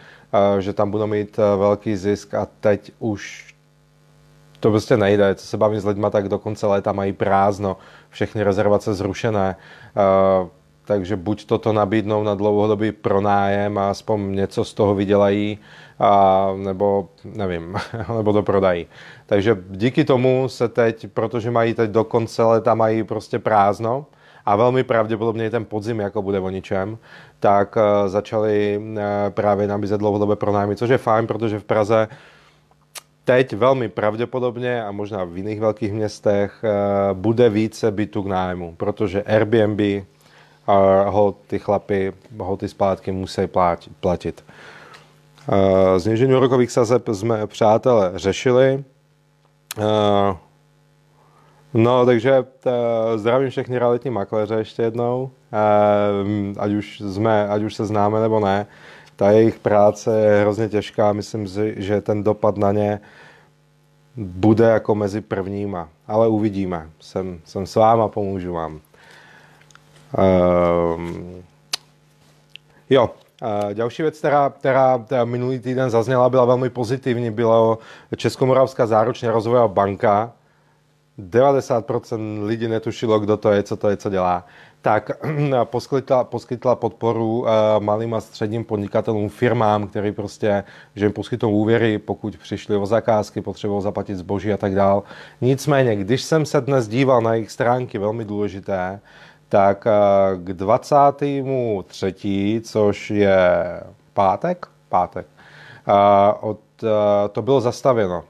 že 0.59 0.73
tam 0.73 0.91
budou 0.91 1.07
mít 1.07 1.37
velký 1.37 1.97
zisk 1.97 2.35
a 2.35 2.47
teď 2.61 2.93
už 2.99 3.55
to 4.61 4.71
prostě 4.71 4.97
nejde. 4.97 5.35
Co 5.35 5.47
se 5.47 5.57
bavím 5.57 5.81
s 5.81 5.85
lidmi, 5.85 6.07
tak 6.11 6.29
do 6.29 6.39
konce 6.39 6.67
léta 6.67 6.93
mají 6.93 7.13
prázdno, 7.13 7.77
všechny 8.15 8.43
rezervace 8.43 8.95
zrušené 8.95 9.57
takže 10.85 11.17
buď 11.17 11.47
toto 11.47 11.73
nabídnou 11.73 12.23
na 12.23 12.35
dlouhodobý 12.35 12.93
pronájem 12.93 13.79
a 13.79 13.91
aspoň 13.91 14.35
něco 14.35 14.65
z 14.65 14.75
toho 14.75 14.95
vydělají, 14.95 15.59
a, 15.99 16.49
nebo 16.57 17.09
nevím, 17.25 17.77
nebo 18.17 18.33
to 18.33 18.43
prodají. 18.43 18.87
Takže 19.27 19.57
díky 19.71 20.05
tomu 20.05 20.49
se 20.49 20.69
teď, 20.69 21.07
protože 21.15 21.51
mají 21.51 21.75
teď 21.75 21.91
do 21.91 22.05
konce 22.05 22.43
leta 22.43 22.75
mají 22.75 23.05
prostě 23.05 23.39
prázdno, 23.39 24.07
a 24.47 24.57
velmi 24.57 24.85
pravděpodobně 24.85 25.51
ten 25.51 25.65
podzim 25.65 26.01
jako 26.01 26.23
bude 26.23 26.41
o 26.41 26.51
ničem, 26.51 26.99
tak 27.41 27.77
uh, 27.77 28.09
začali 28.09 28.81
uh, 28.81 28.99
právě 29.31 29.67
nabízet 29.67 29.99
dlouhodobé 29.99 30.37
pronájmy, 30.37 30.77
což 30.77 30.91
je 30.91 30.99
fajn, 30.99 31.27
protože 31.27 31.59
v 31.59 31.65
Praze 31.65 32.09
teď 33.25 33.53
velmi 33.53 33.89
pravděpodobně 33.89 34.85
a 34.85 34.93
možná 34.93 35.25
v 35.25 35.37
jiných 35.37 35.61
velkých 35.61 35.93
městech 35.93 36.65
uh, 36.65 37.19
bude 37.19 37.49
více 37.49 37.91
bytů 37.91 38.23
k 38.23 38.27
nájmu, 38.27 38.75
protože 38.77 39.23
Airbnb 39.23 39.81
a 40.67 41.03
ho 41.09 41.35
ty 41.47 41.59
chlapy, 41.59 42.13
ho 42.39 42.57
ty 42.57 42.69
splátky 42.69 43.13
musí 43.13 43.43
platit. 44.01 44.45
Znižení 45.97 46.35
úrokových 46.35 46.73
sazeb 46.73 47.09
jsme, 47.13 47.47
přátelé, 47.47 48.13
řešili. 48.15 48.85
No, 51.75 52.07
takže 52.07 52.45
zdravím 53.17 53.51
všechny 53.51 53.79
realitní 53.79 54.11
makléře 54.11 54.55
ještě 54.55 54.83
jednou, 54.83 55.31
ať 56.59 56.73
už, 56.73 57.01
jsme, 57.01 57.49
ať 57.49 57.63
už 57.63 57.75
se 57.75 57.87
známe 57.87 58.21
nebo 58.21 58.41
ne. 58.41 58.67
Ta 59.17 59.31
jejich 59.31 59.59
práce 59.59 60.21
je 60.21 60.41
hrozně 60.41 60.69
těžká, 60.69 61.13
myslím 61.13 61.49
si, 61.49 61.75
že 61.77 62.01
ten 62.01 62.23
dopad 62.23 62.57
na 62.57 62.73
ně 62.73 63.01
bude 64.17 64.65
jako 64.65 64.95
mezi 64.95 65.21
prvníma, 65.21 65.89
ale 66.07 66.29
uvidíme. 66.29 66.91
Jsem, 67.01 67.41
jsem 67.45 67.67
s 67.67 67.75
váma, 67.75 68.09
pomůžu 68.09 68.53
vám. 68.53 68.81
Um, 70.97 71.43
jo, 72.91 73.11
Další 73.73 74.03
věc, 74.03 74.19
která, 74.19 74.51
která, 74.51 74.99
která 74.99 75.25
minulý 75.25 75.59
týden 75.59 75.91
zazněla, 75.91 76.29
byla 76.29 76.45
velmi 76.45 76.71
pozitivní, 76.71 77.31
byla 77.31 77.79
Českomoravská 78.17 78.87
záručná 78.87 79.33
rozvojová 79.33 79.69
banka. 79.69 80.33
90% 81.19 82.47
lidí 82.47 82.69
netušilo, 82.69 83.21
kdo 83.21 83.37
to 83.37 83.53
je, 83.53 83.63
co 83.63 83.77
to 83.77 83.89
je, 83.89 83.97
co 83.97 84.11
dělá. 84.11 84.47
Tak 84.83 85.11
poskytla, 85.65 86.25
poskytla 86.25 86.77
podporu 86.77 87.39
uh, 87.39 87.49
malým 87.79 88.15
a 88.15 88.21
středním 88.21 88.65
podnikatelům, 88.65 89.29
firmám, 89.29 89.87
který 89.87 90.13
prostě, 90.13 90.65
že 90.97 91.05
jim 91.05 91.13
poskytnou 91.13 91.51
úvěry, 91.51 91.99
pokud 91.99 92.37
přišli 92.37 92.77
o 92.77 92.87
zakázky, 92.87 93.41
potřebují 93.41 93.83
zaplatit 93.83 94.15
zboží 94.15 94.53
a 94.53 94.57
tak 94.57 94.75
dál. 94.75 95.03
Nicméně, 95.41 95.97
když 95.97 96.23
jsem 96.23 96.47
se 96.47 96.61
dnes 96.61 96.89
díval 96.89 97.21
na 97.21 97.35
jejich 97.35 97.51
stránky, 97.51 97.99
velmi 97.99 98.25
důležité, 98.25 99.01
tak 99.49 99.87
eh, 99.87 99.91
k 100.37 100.53
23. 100.53 102.61
což 102.65 103.11
je 103.11 103.81
pátek, 104.15 104.67
pátek, 104.89 105.27
eh, 105.89 105.93
od, 106.41 106.61
eh, 106.83 107.29
to 107.29 107.43
bylo 107.43 107.61
zastaveno. 107.61 108.25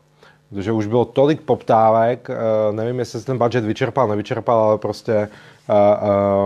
Protože 0.55 0.73
už 0.73 0.87
bylo 0.87 1.05
tolik 1.05 1.41
poptávek, 1.41 2.29
nevím, 2.73 2.99
jestli 2.99 3.21
se 3.21 3.27
ten 3.27 3.39
budget 3.39 3.65
vyčerpal, 3.65 4.09
nevyčerpal, 4.09 4.59
ale 4.59 4.79
prostě 4.79 5.29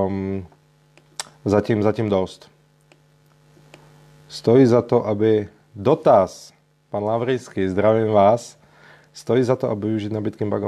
um, 0.07 0.47
zatím, 1.45 1.83
zatím 1.83 2.09
dost. 2.09 2.51
Stojí 4.29 4.67
za 4.67 4.83
to, 4.83 5.07
aby 5.07 5.49
dotaz, 5.75 6.53
pan 6.91 7.05
Lavrijský, 7.05 7.69
zdravím 7.69 8.13
vás, 8.13 8.59
stojí 9.13 9.43
za 9.43 9.57
to, 9.57 9.71
aby 9.71 9.87
využít 9.87 10.13
nabídky 10.13 10.45
bank, 10.45 10.65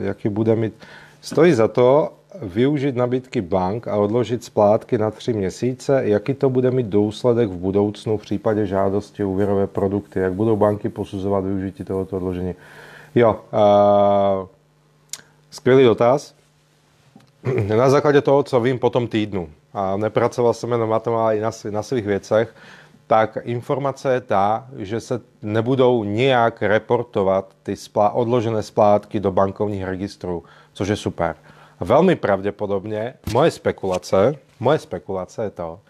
jaký 0.00 0.28
bude 0.28 0.56
mít, 0.56 0.74
stojí 1.20 1.52
za 1.52 1.68
to, 1.68 2.12
využít 2.42 2.96
nabídky 2.96 3.40
bank 3.40 3.88
a 3.88 3.96
odložit 3.96 4.44
splátky 4.44 4.98
na 4.98 5.10
tři 5.10 5.32
měsíce, 5.32 6.02
jaký 6.04 6.34
to 6.34 6.50
bude 6.50 6.70
mít 6.70 6.86
důsledek 6.86 7.48
v 7.48 7.56
budoucnu 7.56 8.18
v 8.18 8.22
případě 8.22 8.66
žádosti 8.66 9.24
úvěrové 9.24 9.66
produkty, 9.66 10.18
jak 10.18 10.32
budou 10.32 10.56
banky 10.56 10.88
posuzovat 10.88 11.44
využití 11.44 11.84
tohoto 11.84 12.16
odložení. 12.16 12.54
Jo, 13.14 13.40
uh, 13.52 14.48
skvělý 15.50 15.84
dotaz. 15.84 16.34
Na 17.76 17.90
základě 17.90 18.20
toho, 18.20 18.42
co 18.42 18.60
vím 18.60 18.78
po 18.78 18.90
tom 18.90 19.08
týdnu, 19.08 19.48
a 19.74 19.96
nepracoval 19.96 20.54
jsem 20.54 20.72
jenom 20.72 20.90
na 20.90 20.98
tom, 20.98 21.14
ale 21.14 21.36
i 21.36 21.40
na, 21.40 21.50
na 21.70 21.82
svých 21.82 22.06
věcech, 22.06 22.54
tak 23.06 23.38
informace 23.42 24.12
je 24.12 24.20
ta, 24.20 24.66
že 24.76 25.00
se 25.00 25.20
nebudou 25.42 26.04
nijak 26.04 26.62
reportovat 26.62 27.48
ty 27.62 27.74
splá- 27.74 28.10
odložené 28.14 28.62
splátky 28.62 29.20
do 29.20 29.32
bankovních 29.32 29.84
registrů, 29.84 30.44
což 30.72 30.88
je 30.88 30.96
super. 30.96 31.36
Velmi 31.82 32.16
pravděpodobně 32.16 33.14
moje 33.32 33.50
spekulace, 33.50 34.34
moje 34.60 34.78
spekulace 34.78 35.44
je 35.44 35.50
to, 35.50 35.80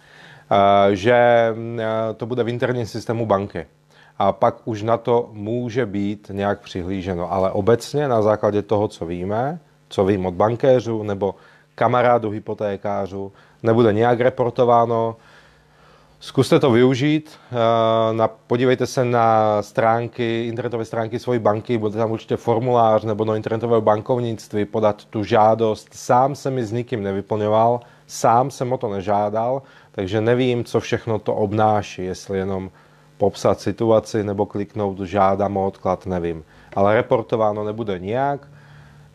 eh, 0.50 0.96
že 0.96 1.14
eh, 1.14 2.14
to 2.16 2.26
bude 2.26 2.44
v 2.44 2.48
interním 2.48 2.86
systému 2.86 3.26
banky. 3.26 3.66
A 4.18 4.32
pak 4.32 4.54
už 4.64 4.82
na 4.82 4.96
to 4.96 5.30
může 5.32 5.86
být 5.86 6.30
nějak 6.32 6.60
přihlíženo. 6.60 7.32
Ale 7.32 7.50
obecně 7.50 8.08
na 8.08 8.22
základě 8.22 8.62
toho, 8.62 8.88
co 8.88 9.06
víme, 9.06 9.58
co 9.88 10.04
vím 10.04 10.26
od 10.26 10.34
bankéřů 10.34 11.02
nebo 11.02 11.34
kamarádů 11.74 12.30
hypotékářů, 12.30 13.32
nebude 13.62 13.92
nějak 13.92 14.20
reportováno, 14.20 15.16
Zkuste 16.22 16.60
to 16.60 16.70
využít. 16.70 17.30
Eh, 17.52 17.56
na, 18.12 18.28
podívejte 18.28 18.86
se 18.86 19.04
na 19.04 19.62
stránky, 19.62 20.46
internetové 20.46 20.84
stránky 20.84 21.18
svojí 21.18 21.38
banky, 21.38 21.78
bude 21.78 21.96
tam 21.96 22.10
určitě 22.10 22.36
formulář 22.36 23.04
nebo 23.04 23.24
do 23.24 23.34
internetového 23.34 23.80
bankovnictví 23.80 24.64
podat 24.64 25.04
tu 25.04 25.24
žádost. 25.24 25.88
Sám 25.92 26.34
jsem 26.34 26.54
mi 26.54 26.64
s 26.64 26.72
nikým 26.72 27.02
nevyplňoval, 27.02 27.80
sám 28.06 28.50
jsem 28.50 28.72
o 28.72 28.78
to 28.78 28.88
nežádal, 28.88 29.62
takže 29.92 30.20
nevím, 30.20 30.64
co 30.64 30.80
všechno 30.80 31.18
to 31.18 31.34
obnáší, 31.34 32.04
jestli 32.04 32.38
jenom 32.38 32.70
popsat 33.18 33.60
situaci 33.60 34.24
nebo 34.24 34.46
kliknout 34.46 35.00
žádám 35.00 35.56
o 35.56 35.66
odklad, 35.66 36.06
nevím. 36.06 36.44
Ale 36.76 36.94
reportováno 36.94 37.64
nebude 37.64 37.98
nijak. 37.98 38.48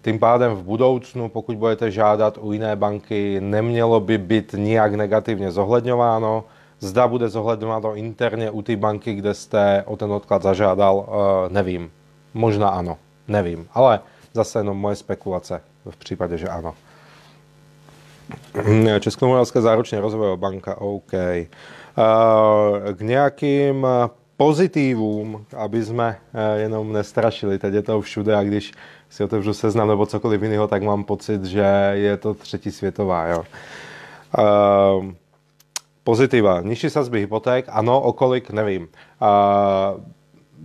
Tím 0.02 0.20
pádem 0.20 0.52
v 0.52 0.64
budoucnu, 0.64 1.30
pokud 1.30 1.56
budete 1.56 1.92
žádat 1.92 2.38
u 2.42 2.54
jiné 2.54 2.76
banky, 2.76 3.42
nemělo 3.42 4.00
by 4.00 4.18
být 4.18 4.56
nijak 4.58 4.94
negativně 4.94 5.52
zohledňováno 5.52 6.44
Zda 6.80 7.08
bude 7.08 7.30
zohledňováno 7.30 7.96
interně 7.96 8.52
u 8.52 8.62
té 8.62 8.76
banky, 8.76 9.14
kde 9.14 9.34
jste 9.34 9.84
o 9.86 9.96
ten 9.96 10.12
odklad 10.12 10.44
zažádal, 10.44 11.06
eh, 11.08 11.54
nevím. 11.54 11.92
Možná 12.34 12.70
ano, 12.70 12.98
nevím. 13.28 13.68
Ale 13.74 14.00
zase 14.34 14.60
jenom 14.60 14.78
moje 14.78 14.96
spekulace 14.96 15.62
v 15.90 15.98
případě, 15.98 16.38
že 16.38 16.48
ano. 16.48 16.76
Českomoravská 19.00 19.62
záručně 19.62 20.02
rozvojová 20.02 20.38
banka, 20.38 20.82
OK. 20.82 21.14
Eh, 21.14 21.48
k 22.94 23.02
nějakým 23.02 23.88
pozitivům, 24.38 25.46
aby 25.58 25.86
jsme 25.86 26.18
eh, 26.34 26.60
jenom 26.60 26.94
nestrašili, 26.94 27.60
teď 27.60 27.74
je 27.74 27.82
to 27.82 28.02
všude 28.02 28.36
a 28.36 28.44
když 28.44 28.72
si 29.10 29.24
otevřu 29.24 29.54
seznam 29.54 29.88
nebo 29.88 30.06
cokoliv 30.06 30.42
jiného, 30.42 30.68
tak 30.68 30.84
mám 30.84 31.04
pocit, 31.04 31.46
že 31.46 31.92
je 31.94 32.18
to 32.18 32.34
třetí 32.34 32.72
světová. 32.72 33.28
Jo. 33.28 33.44
Pozitiva. 36.08 36.62
Nižší 36.62 36.90
sazby 36.90 37.20
hypoték, 37.20 37.66
ano, 37.68 38.02
okolik, 38.02 38.50
nevím. 38.50 38.88
Uh, 39.22 40.04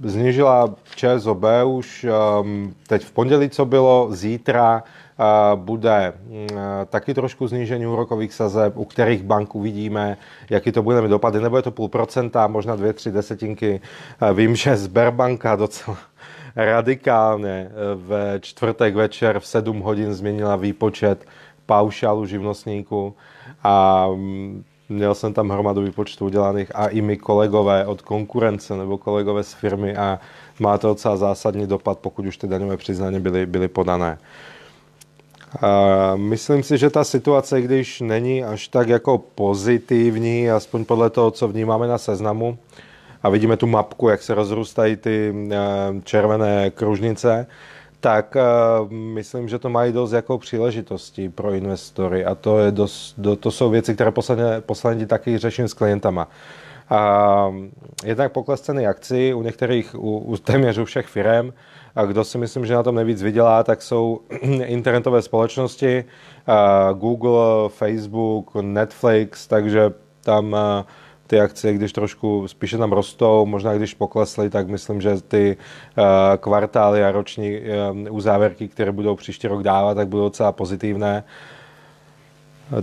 znižila 0.03 0.75
ČSOB 0.95 1.45
už 1.67 2.07
um, 2.41 2.75
teď 2.87 3.05
v 3.05 3.13
pondělí, 3.13 3.51
co 3.51 3.65
bylo, 3.65 4.09
zítra 4.11 4.83
uh, 4.83 5.61
bude 5.61 6.13
uh, 6.13 6.59
taky 6.87 7.15
trošku 7.15 7.47
znížení 7.47 7.87
úrokových 7.87 8.35
sazeb, 8.35 8.77
u 8.77 8.85
kterých 8.85 9.23
bank 9.23 9.55
uvidíme, 9.55 10.17
jaký 10.51 10.73
to 10.73 10.83
bude 10.83 11.03
mít 11.03 11.11
dopady. 11.11 11.41
Nebo 11.41 11.57
je 11.57 11.63
to 11.63 11.71
půl 11.71 11.89
procenta, 11.89 12.47
možná 12.47 12.77
dvě, 12.77 12.93
tři 12.93 13.11
desetinky. 13.11 13.81
Uh, 14.23 14.37
vím, 14.37 14.57
že 14.57 14.77
Sberbanka 14.77 15.57
docela 15.57 15.99
radikálně 16.57 17.71
ve 17.95 18.41
čtvrtek 18.41 18.95
večer 18.95 19.41
v 19.41 19.47
7 19.47 19.81
hodin 19.81 20.15
změnila 20.15 20.57
výpočet 20.57 21.27
paušálu 21.67 22.27
živnostníků 22.27 23.15
a 23.63 24.07
um, 24.07 24.65
Měl 24.93 25.15
jsem 25.15 25.33
tam 25.33 25.51
hromadu 25.51 25.83
výpočtů 25.83 26.25
udělaných 26.25 26.77
a 26.77 26.87
i 26.87 27.01
my 27.01 27.17
kolegové 27.17 27.87
od 27.87 28.03
konkurence 28.03 28.77
nebo 28.77 28.99
kolegové 28.99 29.43
z 29.43 29.53
firmy 29.53 29.97
a 29.97 30.21
má 30.61 30.79
to 30.79 30.89
docela 30.89 31.17
zásadní 31.17 31.67
dopad, 31.67 31.99
pokud 31.99 32.27
už 32.27 32.37
ty 32.37 32.47
daňové 32.47 32.77
přiznání 32.77 33.21
byly, 33.21 33.47
byly 33.47 33.69
podané. 33.69 34.19
A 35.63 36.13
myslím 36.17 36.63
si, 36.63 36.79
že 36.79 36.91
ta 36.91 37.05
situace, 37.05 37.61
když 37.63 38.01
není 38.01 38.45
až 38.45 38.69
tak 38.69 38.89
jako 38.89 39.19
pozitivní, 39.19 40.51
aspoň 40.51 40.85
podle 40.85 41.11
toho, 41.11 41.31
co 41.31 41.49
vnímáme 41.49 41.89
na 41.89 41.99
seznamu, 41.99 42.59
a 43.23 43.29
vidíme 43.29 43.57
tu 43.57 43.67
mapku, 43.67 44.09
jak 44.09 44.23
se 44.23 44.35
rozrůstají 44.35 44.97
ty 44.97 45.35
červené 46.05 46.71
kružnice, 46.71 47.47
tak 48.03 48.37
myslím, 48.91 49.49
že 49.49 49.59
to 49.59 49.69
mají 49.69 49.93
dost 49.93 50.13
jako 50.13 50.39
příležitosti 50.39 51.29
pro 51.29 51.53
investory 51.53 52.25
a 52.25 52.35
to, 52.35 52.59
je 52.59 52.71
dost, 52.71 53.17
to 53.41 53.51
jsou 53.51 53.71
věci, 53.71 53.95
které 53.95 54.11
posledně, 54.11 54.45
posledně 54.61 55.07
taky 55.07 55.39
řeším 55.39 55.69
s 55.69 55.75
klientama. 55.75 56.29
A 56.91 57.55
jednak 58.05 58.33
pokles 58.33 58.61
ceny 58.61 58.87
akcí 58.87 59.35
u 59.35 59.43
některých, 59.43 59.95
u, 59.95 60.19
u 60.19 60.37
téměř 60.37 60.79
u 60.79 60.85
všech 60.85 61.07
firm. 61.07 61.53
A 61.97 62.05
kdo 62.05 62.25
si 62.25 62.39
myslím, 62.39 62.67
že 62.67 62.75
na 62.75 62.83
tom 62.83 62.95
nejvíc 62.95 63.23
vydělá, 63.23 63.63
tak 63.63 63.83
jsou 63.83 64.21
internetové 64.65 65.23
společnosti, 65.23 66.05
Google, 66.95 67.69
Facebook, 67.69 68.55
Netflix, 68.61 69.47
takže 69.47 69.93
tam 70.25 70.57
ty 71.33 71.41
akcie, 71.41 71.75
když 71.75 71.93
trošku 71.93 72.49
spíše 72.49 72.79
tam 72.79 72.93
rostou, 72.93 73.47
možná 73.47 73.75
když 73.75 73.95
poklesly, 73.95 74.51
tak 74.51 74.69
myslím, 74.69 75.01
že 75.01 75.21
ty 75.21 75.57
kvartály 76.41 77.05
a 77.05 77.13
roční 77.13 77.61
uzávěrky, 78.11 78.69
které 78.69 78.93
budou 78.93 79.17
příští 79.17 79.49
rok 79.49 79.63
dávat, 79.63 79.95
tak 79.95 80.09
budou 80.09 80.23
docela 80.23 80.53
pozitivné. 80.53 81.25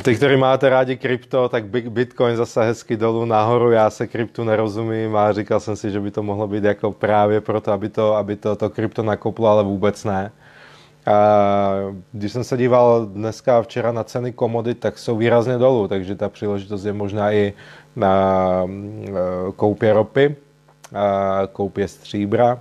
Ty, 0.04 0.16
kteří 0.16 0.36
máte 0.36 0.70
rádi 0.70 0.98
krypto, 0.98 1.50
tak 1.50 1.66
Bitcoin 1.90 2.36
zase 2.36 2.64
hezky 2.64 2.98
dolů 2.98 3.26
nahoru. 3.26 3.72
Já 3.72 3.90
se 3.90 4.08
kryptu 4.08 4.44
nerozumím 4.44 5.16
a 5.16 5.32
říkal 5.34 5.60
jsem 5.60 5.76
si, 5.76 5.92
že 5.92 6.00
by 6.00 6.12
to 6.12 6.24
mohlo 6.24 6.48
být 6.48 6.64
jako 6.64 6.92
právě 6.92 7.42
proto, 7.42 7.72
aby 7.72 7.90
to, 7.90 8.16
aby 8.16 8.36
to, 8.36 8.56
to 8.56 8.70
krypto 8.70 9.04
nakoplo, 9.04 9.48
ale 9.48 9.64
vůbec 9.64 10.04
ne. 10.04 10.32
A 11.10 11.72
když 12.12 12.32
jsem 12.32 12.44
se 12.44 12.58
díval 12.58 13.06
dneska 13.06 13.58
a 13.58 13.62
včera 13.62 13.92
na 13.92 14.04
ceny 14.04 14.32
komodit, 14.32 14.80
tak 14.80 14.98
jsou 14.98 15.18
výrazně 15.18 15.58
dolů, 15.58 15.88
takže 15.88 16.16
ta 16.16 16.30
příležitost 16.30 16.86
je 16.86 16.94
možná 16.94 17.32
i 17.32 17.54
na 17.96 18.64
koupě 19.56 19.94
ropy, 19.94 20.36
koupě 21.52 21.88
stříbra, 21.88 22.60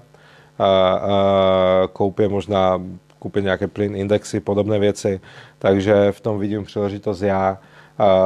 koupě 1.93 2.29
možná 2.29 2.83
koupit 3.19 3.45
nějaké 3.45 3.67
plyn 3.67 3.97
indexy, 3.97 4.41
podobné 4.41 4.79
věci, 4.79 5.21
takže 5.59 6.13
v 6.13 6.21
tom 6.21 6.39
vidím 6.39 6.65
příležitost 6.65 7.23
já. 7.23 7.59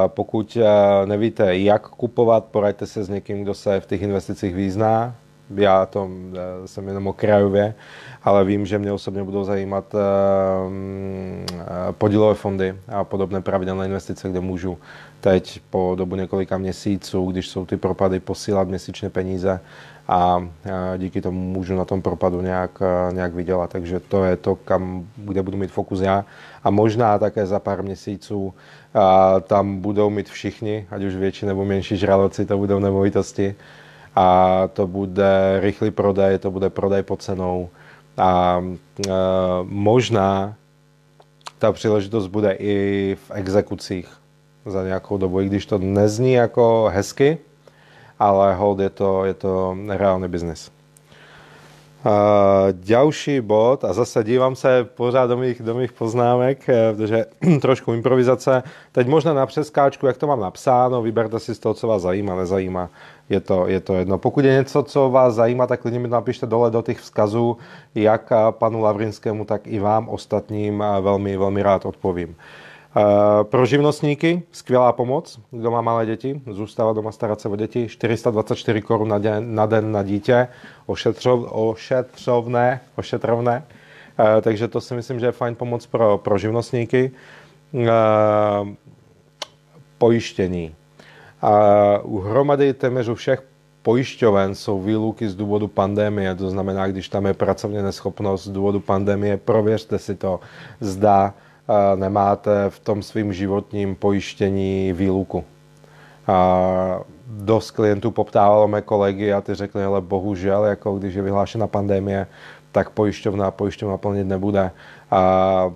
Pokud 0.07 0.57
nevíte, 1.05 1.57
jak 1.57 1.87
kupovat, 1.89 2.45
poraďte 2.45 2.85
se 2.85 3.03
s 3.03 3.09
někým, 3.09 3.43
kdo 3.43 3.53
se 3.53 3.79
v 3.79 3.85
těch 3.85 4.01
investicích 4.01 4.55
význá. 4.55 5.15
Já 5.49 5.85
to 5.85 6.09
e, 6.63 6.67
jsem 6.67 6.87
jenom 6.87 7.07
okrajově, 7.07 7.73
ale 8.23 8.45
vím, 8.45 8.65
že 8.65 8.79
mě 8.79 8.91
osobně 8.91 9.23
budou 9.23 9.43
zajímat 9.43 9.95
e, 9.95 9.99
e, 9.99 11.91
podílové 11.91 12.35
fondy 12.35 12.75
a 12.87 13.03
podobné 13.03 13.41
pravidelné 13.41 13.85
investice, 13.85 14.29
kde 14.29 14.39
můžu 14.39 14.77
teď 15.21 15.61
po 15.69 15.95
dobu 15.97 16.15
několika 16.15 16.57
měsíců, 16.57 17.31
když 17.31 17.47
jsou 17.47 17.65
ty 17.65 17.77
propady, 17.77 18.19
posílat 18.19 18.67
měsíčně 18.67 19.09
peníze 19.09 19.59
a 20.07 20.47
díky 20.97 21.21
tomu 21.21 21.39
můžu 21.39 21.75
na 21.75 21.85
tom 21.85 22.01
propadu 22.01 22.41
nějak, 22.41 22.79
nějak 23.11 23.33
vydělat. 23.33 23.69
Takže 23.69 23.99
to 23.99 24.23
je 24.23 24.35
to, 24.35 24.55
kam, 24.55 25.07
kde 25.15 25.43
budu 25.43 25.57
mít 25.57 25.71
fokus 25.71 26.01
já. 26.01 26.25
A 26.63 26.69
možná 26.69 27.19
také 27.19 27.45
za 27.45 27.59
pár 27.59 27.83
měsíců 27.83 28.53
tam 29.47 29.81
budou 29.81 30.09
mít 30.09 30.29
všichni, 30.29 30.87
ať 30.91 31.03
už 31.03 31.15
větší 31.15 31.45
nebo 31.45 31.65
menší 31.65 31.97
žraloci, 31.97 32.45
to 32.45 32.57
budou 32.57 32.79
nemovitosti. 32.79 33.55
A 34.15 34.67
to 34.73 34.87
bude 34.87 35.59
rychlý 35.59 35.91
prodej, 35.91 36.37
to 36.37 36.51
bude 36.51 36.69
prodej 36.69 37.03
pod 37.03 37.21
cenou. 37.21 37.69
A, 38.17 38.23
a 38.23 38.61
možná 39.63 40.55
ta 41.59 41.71
příležitost 41.71 42.27
bude 42.27 42.51
i 42.51 43.17
v 43.27 43.31
exekucích 43.31 44.07
za 44.65 44.83
nějakou 44.83 45.17
dobu, 45.17 45.41
i 45.41 45.45
když 45.45 45.65
to 45.65 45.77
nezní 45.77 46.33
jako 46.33 46.89
hezky, 46.93 47.37
ale 48.19 48.55
hold 48.55 48.79
je 48.79 48.89
to, 48.89 49.25
je 49.25 49.33
to 49.33 49.77
reálný 49.87 50.27
biznis. 50.27 50.71
Uh, 52.05 52.11
ďalší 52.71 53.41
bod, 53.41 53.83
a 53.83 53.93
zase 53.93 54.23
dívám 54.23 54.55
se 54.55 54.83
pořád 54.83 55.27
do 55.27 55.37
mých, 55.37 55.61
do 55.61 55.73
mých 55.75 55.91
poznámek, 55.93 56.69
eh, 56.69 56.93
protože 56.93 57.25
trošku 57.61 57.93
improvizace. 57.93 58.63
Teď 58.91 59.07
možná 59.07 59.33
na 59.33 59.45
přeskáčku, 59.45 60.07
jak 60.07 60.17
to 60.17 60.27
mám 60.27 60.39
napsáno, 60.39 61.01
vyberte 61.01 61.39
si 61.39 61.55
z 61.55 61.59
toho, 61.59 61.73
co 61.73 61.87
vás 61.87 62.01
zajímá, 62.01 62.35
nezajímá. 62.35 62.89
Je 63.29 63.39
to, 63.39 63.67
je 63.67 63.79
to 63.79 63.95
jedno. 63.95 64.17
Pokud 64.17 64.45
je 64.45 64.53
něco, 64.53 64.83
co 64.83 65.09
vás 65.09 65.33
zajímá, 65.33 65.67
tak 65.67 65.81
klidně 65.81 65.99
mi 65.99 66.07
napište 66.07 66.45
dole 66.45 66.71
do 66.71 66.81
těch 66.81 66.99
vzkazů, 66.99 67.57
jak 67.95 68.29
panu 68.51 68.81
Lavrinskému, 68.81 69.45
tak 69.45 69.67
i 69.67 69.79
vám 69.79 70.09
ostatním 70.09 70.83
velmi, 71.01 71.37
velmi 71.37 71.63
rád 71.63 71.85
odpovím. 71.85 72.35
Eh, 72.35 72.63
pro 73.43 73.65
živnostníky 73.65 74.43
skvělá 74.51 74.91
pomoc, 74.91 75.39
kdo 75.51 75.71
má 75.71 75.81
malé 75.81 76.05
děti, 76.05 76.41
zůstává 76.51 76.93
doma 76.93 77.11
starat 77.11 77.41
se 77.41 77.49
o 77.49 77.55
děti, 77.55 77.87
424 77.89 78.81
korun 78.81 79.07
na 79.07 79.17
den 79.17 79.55
na, 79.55 79.65
den 79.65 79.91
na 79.91 80.03
dítě, 80.03 80.47
ošetřov, 80.85 81.45
ošetřovné, 81.51 82.79
ošetrovné, 82.95 83.63
eh, 84.19 84.41
takže 84.41 84.67
to 84.67 84.81
si 84.81 84.93
myslím, 84.93 85.19
že 85.19 85.25
je 85.25 85.31
fajn 85.31 85.55
pomoc 85.55 85.85
pro, 85.85 86.17
pro 86.17 86.37
živnostníky. 86.37 87.11
Eh, 87.73 88.75
pojištění. 89.97 90.75
U 92.03 92.19
hromady 92.19 92.73
téměř 92.73 93.07
u 93.07 93.15
všech 93.15 93.43
pojišťoven 93.81 94.55
jsou 94.55 94.81
výluky 94.81 95.29
z 95.29 95.35
důvodu 95.35 95.67
pandemie, 95.67 96.35
to 96.35 96.49
znamená, 96.49 96.87
když 96.87 97.09
tam 97.09 97.25
je 97.25 97.33
pracovně 97.33 97.81
neschopnost 97.81 98.43
z 98.43 98.49
důvodu 98.49 98.79
pandemie, 98.79 99.37
prověřte 99.37 99.99
si 99.99 100.15
to, 100.15 100.39
zda 100.79 101.33
nemáte 101.95 102.69
v 102.69 102.79
tom 102.79 103.03
svým 103.03 103.33
životním 103.33 103.95
pojištění 103.95 104.93
výluku. 104.93 105.43
A 106.27 106.99
dost 107.27 107.71
klientů 107.71 108.11
poptávalo 108.11 108.67
mé 108.67 108.81
kolegy 108.81 109.33
a 109.33 109.41
ty 109.41 109.55
řekli, 109.55 109.83
ale 109.83 110.01
bohužel, 110.01 110.65
jako 110.65 110.97
když 110.99 111.15
je 111.15 111.21
vyhlášena 111.21 111.67
pandemie, 111.67 112.27
tak 112.71 112.89
pojišťovna 112.89 113.51
pojišťovna 113.51 113.97
plnit 113.97 114.27
nebude. 114.27 114.71
A 115.11 115.71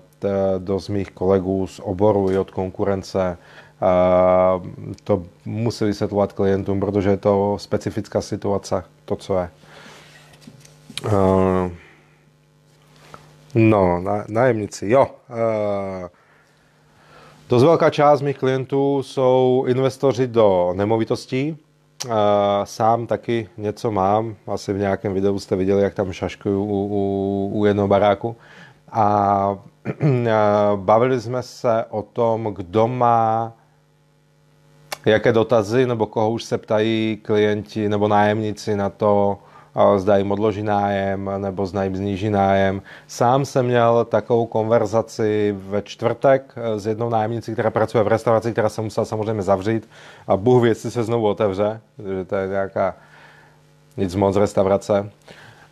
dost 0.57 0.89
mých 0.89 1.11
kolegů 1.11 1.67
z 1.67 1.79
oboru 1.83 2.31
i 2.31 2.37
od 2.37 2.51
konkurence 2.51 3.37
to 5.03 5.23
musí 5.45 5.85
vysvětlovat 5.85 6.33
klientům, 6.33 6.79
protože 6.79 7.09
je 7.09 7.17
to 7.17 7.57
specifická 7.59 8.21
situace, 8.21 8.83
to, 9.05 9.15
co 9.15 9.37
je. 9.37 9.49
No, 13.57 14.03
nájemníci, 14.27 14.89
jo. 14.89 15.07
Uh, 15.29 16.07
dost 17.49 17.63
velká 17.63 17.89
část 17.89 18.21
mých 18.21 18.37
klientů 18.37 19.03
jsou 19.03 19.63
investoři 19.67 20.27
do 20.27 20.73
nemovitostí. 20.75 21.57
Uh, 22.05 22.11
sám 22.63 23.07
taky 23.07 23.49
něco 23.57 23.91
mám, 23.91 24.35
asi 24.47 24.73
v 24.73 24.77
nějakém 24.77 25.13
videu 25.13 25.39
jste 25.39 25.55
viděli, 25.55 25.83
jak 25.83 25.93
tam 25.93 26.13
šaškuju 26.13 26.63
u, 26.63 26.87
u, 26.87 27.51
u 27.53 27.65
jednoho 27.65 27.87
baráku. 27.87 28.35
A 28.91 29.57
uh, 30.01 30.17
bavili 30.75 31.21
jsme 31.21 31.43
se 31.43 31.85
o 31.89 32.01
tom, 32.01 32.43
kdo 32.43 32.87
má 32.87 33.53
jaké 35.05 35.31
dotazy, 35.33 35.85
nebo 35.85 36.05
koho 36.05 36.31
už 36.31 36.43
se 36.43 36.57
ptají 36.57 37.19
klienti 37.21 37.89
nebo 37.89 38.07
nájemníci 38.07 38.75
na 38.75 38.89
to, 38.89 39.37
zda 39.97 40.17
jim 40.17 40.31
odloží 40.31 40.63
nájem 40.63 41.31
nebo 41.37 41.65
zda 41.65 41.83
jim 41.83 41.95
zníží 41.95 42.29
nájem. 42.29 42.81
Sám 43.07 43.45
jsem 43.45 43.65
měl 43.65 44.05
takovou 44.05 44.45
konverzaci 44.45 45.55
ve 45.57 45.81
čtvrtek 45.81 46.55
s 46.75 46.87
jednou 46.87 47.09
nájemnicí, 47.09 47.53
která 47.53 47.69
pracuje 47.71 48.03
v 48.03 48.07
restauraci, 48.07 48.51
která 48.51 48.69
se 48.69 48.81
musela 48.81 49.05
samozřejmě 49.05 49.41
zavřít 49.41 49.89
a 50.27 50.37
Bůh 50.37 50.63
věci 50.63 50.91
se 50.91 51.03
znovu 51.03 51.27
otevře, 51.27 51.81
že 52.17 52.25
to 52.25 52.35
je 52.35 52.47
nějaká 52.47 52.95
nic 53.97 54.15
moc 54.15 54.35
restaurace. 54.35 55.09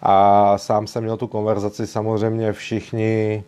A 0.02 0.58
sám 0.58 0.88
jsem 0.88 1.04
měl 1.04 1.18
tu 1.18 1.28
konverzaci, 1.28 1.88
samozřejmě 1.88 2.54
všichni, 2.54 3.44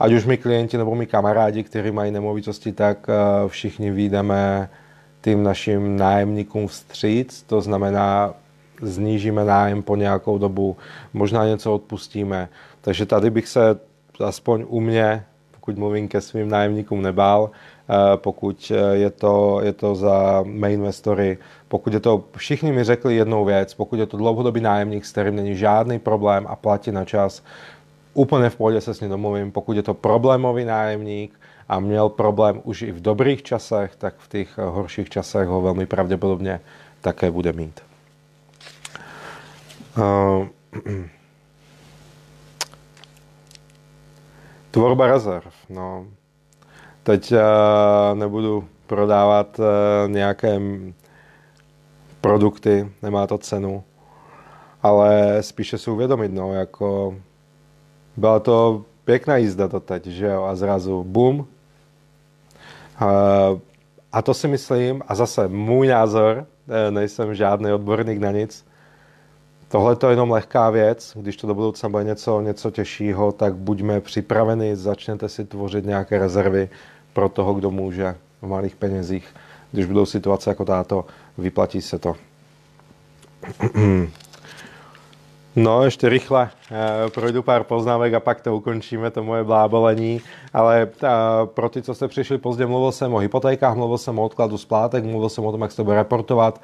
ať 0.00 0.12
už 0.12 0.24
mi 0.24 0.36
klienti 0.36 0.78
nebo 0.78 0.94
mi 0.94 1.06
kamarádi, 1.06 1.62
kteří 1.62 1.90
mají 1.90 2.10
nemovitosti, 2.10 2.72
tak 2.72 2.98
eh, 3.08 3.48
všichni 3.48 3.90
výjdeme 3.90 4.68
tým 5.20 5.42
našim 5.42 5.96
nájemníkům 5.96 6.66
vstříc, 6.66 7.42
to 7.42 7.60
znamená, 7.60 8.34
znížíme 8.82 9.44
nájem 9.44 9.82
po 9.82 9.96
nějakou 9.96 10.38
dobu, 10.38 10.76
možná 11.12 11.46
něco 11.46 11.74
odpustíme. 11.74 12.48
Takže 12.80 13.06
tady 13.06 13.30
bych 13.30 13.48
se 13.48 13.78
aspoň 14.24 14.64
u 14.68 14.80
mě, 14.80 15.24
pokud 15.52 15.78
mluvím 15.78 16.08
ke 16.08 16.20
svým 16.20 16.48
nájemníkům, 16.48 17.02
nebál, 17.02 17.50
eh, 17.50 18.16
pokud 18.16 18.72
je 18.92 19.10
to, 19.10 19.60
je 19.62 19.72
to 19.72 19.94
za 19.94 20.42
mé 20.46 20.72
investory, 20.72 21.38
pokud 21.68 21.92
je 21.92 22.00
to, 22.00 22.24
všichni 22.36 22.72
mi 22.72 22.84
řekli 22.84 23.16
jednou 23.16 23.44
věc, 23.44 23.74
pokud 23.74 23.98
je 23.98 24.06
to 24.06 24.16
dlouhodobý 24.16 24.60
nájemník, 24.60 25.04
s 25.04 25.12
kterým 25.12 25.36
není 25.36 25.56
žádný 25.56 25.98
problém 25.98 26.46
a 26.48 26.56
platí 26.56 26.92
na 26.92 27.04
čas, 27.04 27.42
úplně 28.14 28.50
v 28.50 28.56
pohodě 28.56 28.80
se 28.80 28.94
s 28.94 29.00
ním 29.00 29.10
domluvím. 29.10 29.52
Pokud 29.52 29.76
je 29.76 29.82
to 29.82 29.94
problémový 29.94 30.64
nájemník 30.64 31.40
a 31.68 31.80
měl 31.80 32.08
problém 32.08 32.60
už 32.64 32.82
i 32.82 32.92
v 32.92 33.02
dobrých 33.02 33.42
časech, 33.42 33.96
tak 33.96 34.14
v 34.18 34.28
těch 34.28 34.58
horších 34.58 35.10
časech 35.10 35.48
ho 35.48 35.62
velmi 35.62 35.86
pravděpodobně 35.86 36.60
také 37.00 37.30
bude 37.30 37.52
mít. 37.52 37.91
Uh, 39.98 40.46
tvorba 44.70 45.06
rezerv. 45.06 45.52
No. 45.68 46.06
Teď 47.02 47.32
uh, 47.32 47.38
nebudu 48.14 48.64
prodávat 48.86 49.58
uh, 49.58 49.64
nějaké 50.10 50.60
produkty, 52.20 52.88
nemá 53.02 53.26
to 53.26 53.38
cenu. 53.38 53.84
ale 54.82 55.42
spíše 55.42 55.78
si 55.78 55.90
uvědomit, 55.90 56.32
no, 56.32 56.54
jako 56.54 57.16
byla 58.16 58.40
to 58.40 58.84
pěkná 59.04 59.36
jízda 59.36 59.68
to 59.68 59.80
teď, 59.80 60.06
že 60.06 60.26
jo, 60.26 60.44
a 60.44 60.56
zrazu 60.56 61.04
bum. 61.04 61.46
A 64.12 64.22
to 64.22 64.34
si 64.34 64.48
myslím, 64.48 65.02
a 65.08 65.14
zase 65.14 65.48
můj 65.48 65.86
názor, 65.88 66.46
nejsem 66.90 67.34
žádný 67.34 67.72
odborník 67.72 68.18
na 68.18 68.30
nic, 68.30 68.64
Tohle 69.72 69.96
to 69.96 70.06
je 70.06 70.12
jenom 70.12 70.30
lehká 70.30 70.70
věc, 70.70 71.12
když 71.16 71.36
to 71.36 71.46
do 71.46 71.54
budoucna 71.54 71.88
bude 71.88 72.04
něco, 72.04 72.40
něco 72.40 72.70
těžšího, 72.70 73.32
tak 73.32 73.54
buďme 73.54 74.00
připraveni, 74.00 74.76
začněte 74.76 75.28
si 75.28 75.44
tvořit 75.44 75.84
nějaké 75.84 76.18
rezervy 76.18 76.68
pro 77.12 77.28
toho, 77.28 77.54
kdo 77.54 77.70
může 77.70 78.14
v 78.42 78.46
malých 78.46 78.76
penězích. 78.76 79.28
Když 79.72 79.86
budou 79.86 80.06
situace 80.06 80.50
jako 80.50 80.64
táto, 80.64 81.04
vyplatí 81.38 81.82
se 81.82 81.98
to. 81.98 82.14
No, 85.56 85.84
ještě 85.84 86.08
rychle 86.08 86.50
eh, 86.70 87.10
projdu 87.10 87.42
pár 87.42 87.64
poznámek 87.64 88.14
a 88.14 88.20
pak 88.20 88.40
to 88.40 88.56
ukončíme, 88.56 89.10
to 89.10 89.24
moje 89.24 89.44
blábolení. 89.44 90.20
Ale 90.52 90.88
eh, 91.04 91.08
pro 91.44 91.68
ty, 91.68 91.82
co 91.82 91.94
jste 91.94 92.08
přišli 92.08 92.38
pozdě, 92.38 92.66
mluvil 92.66 92.92
jsem 92.92 93.14
o 93.14 93.18
hypotékách, 93.18 93.76
mluvil 93.76 93.98
jsem 93.98 94.18
o 94.18 94.24
odkladu 94.24 94.58
splátek, 94.58 95.04
mluvil 95.04 95.28
jsem 95.28 95.44
o 95.44 95.52
tom, 95.52 95.62
jak 95.62 95.70
se 95.70 95.76
to 95.76 95.84
bude 95.84 95.96
reportovat, 95.96 96.60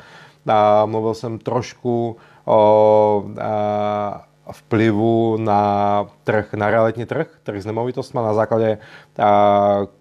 a 0.46 0.86
mluvil 0.86 1.14
jsem 1.14 1.38
trošku 1.38 2.16
o 2.48 3.24
vplyvu 4.52 5.36
na 5.36 6.06
trh, 6.24 6.54
na 6.54 6.70
realitní 6.70 7.06
trh, 7.06 7.26
trh 7.42 7.62
s 7.62 7.66
nemovitostmi 7.66 8.20
na 8.20 8.34
základě 8.34 8.78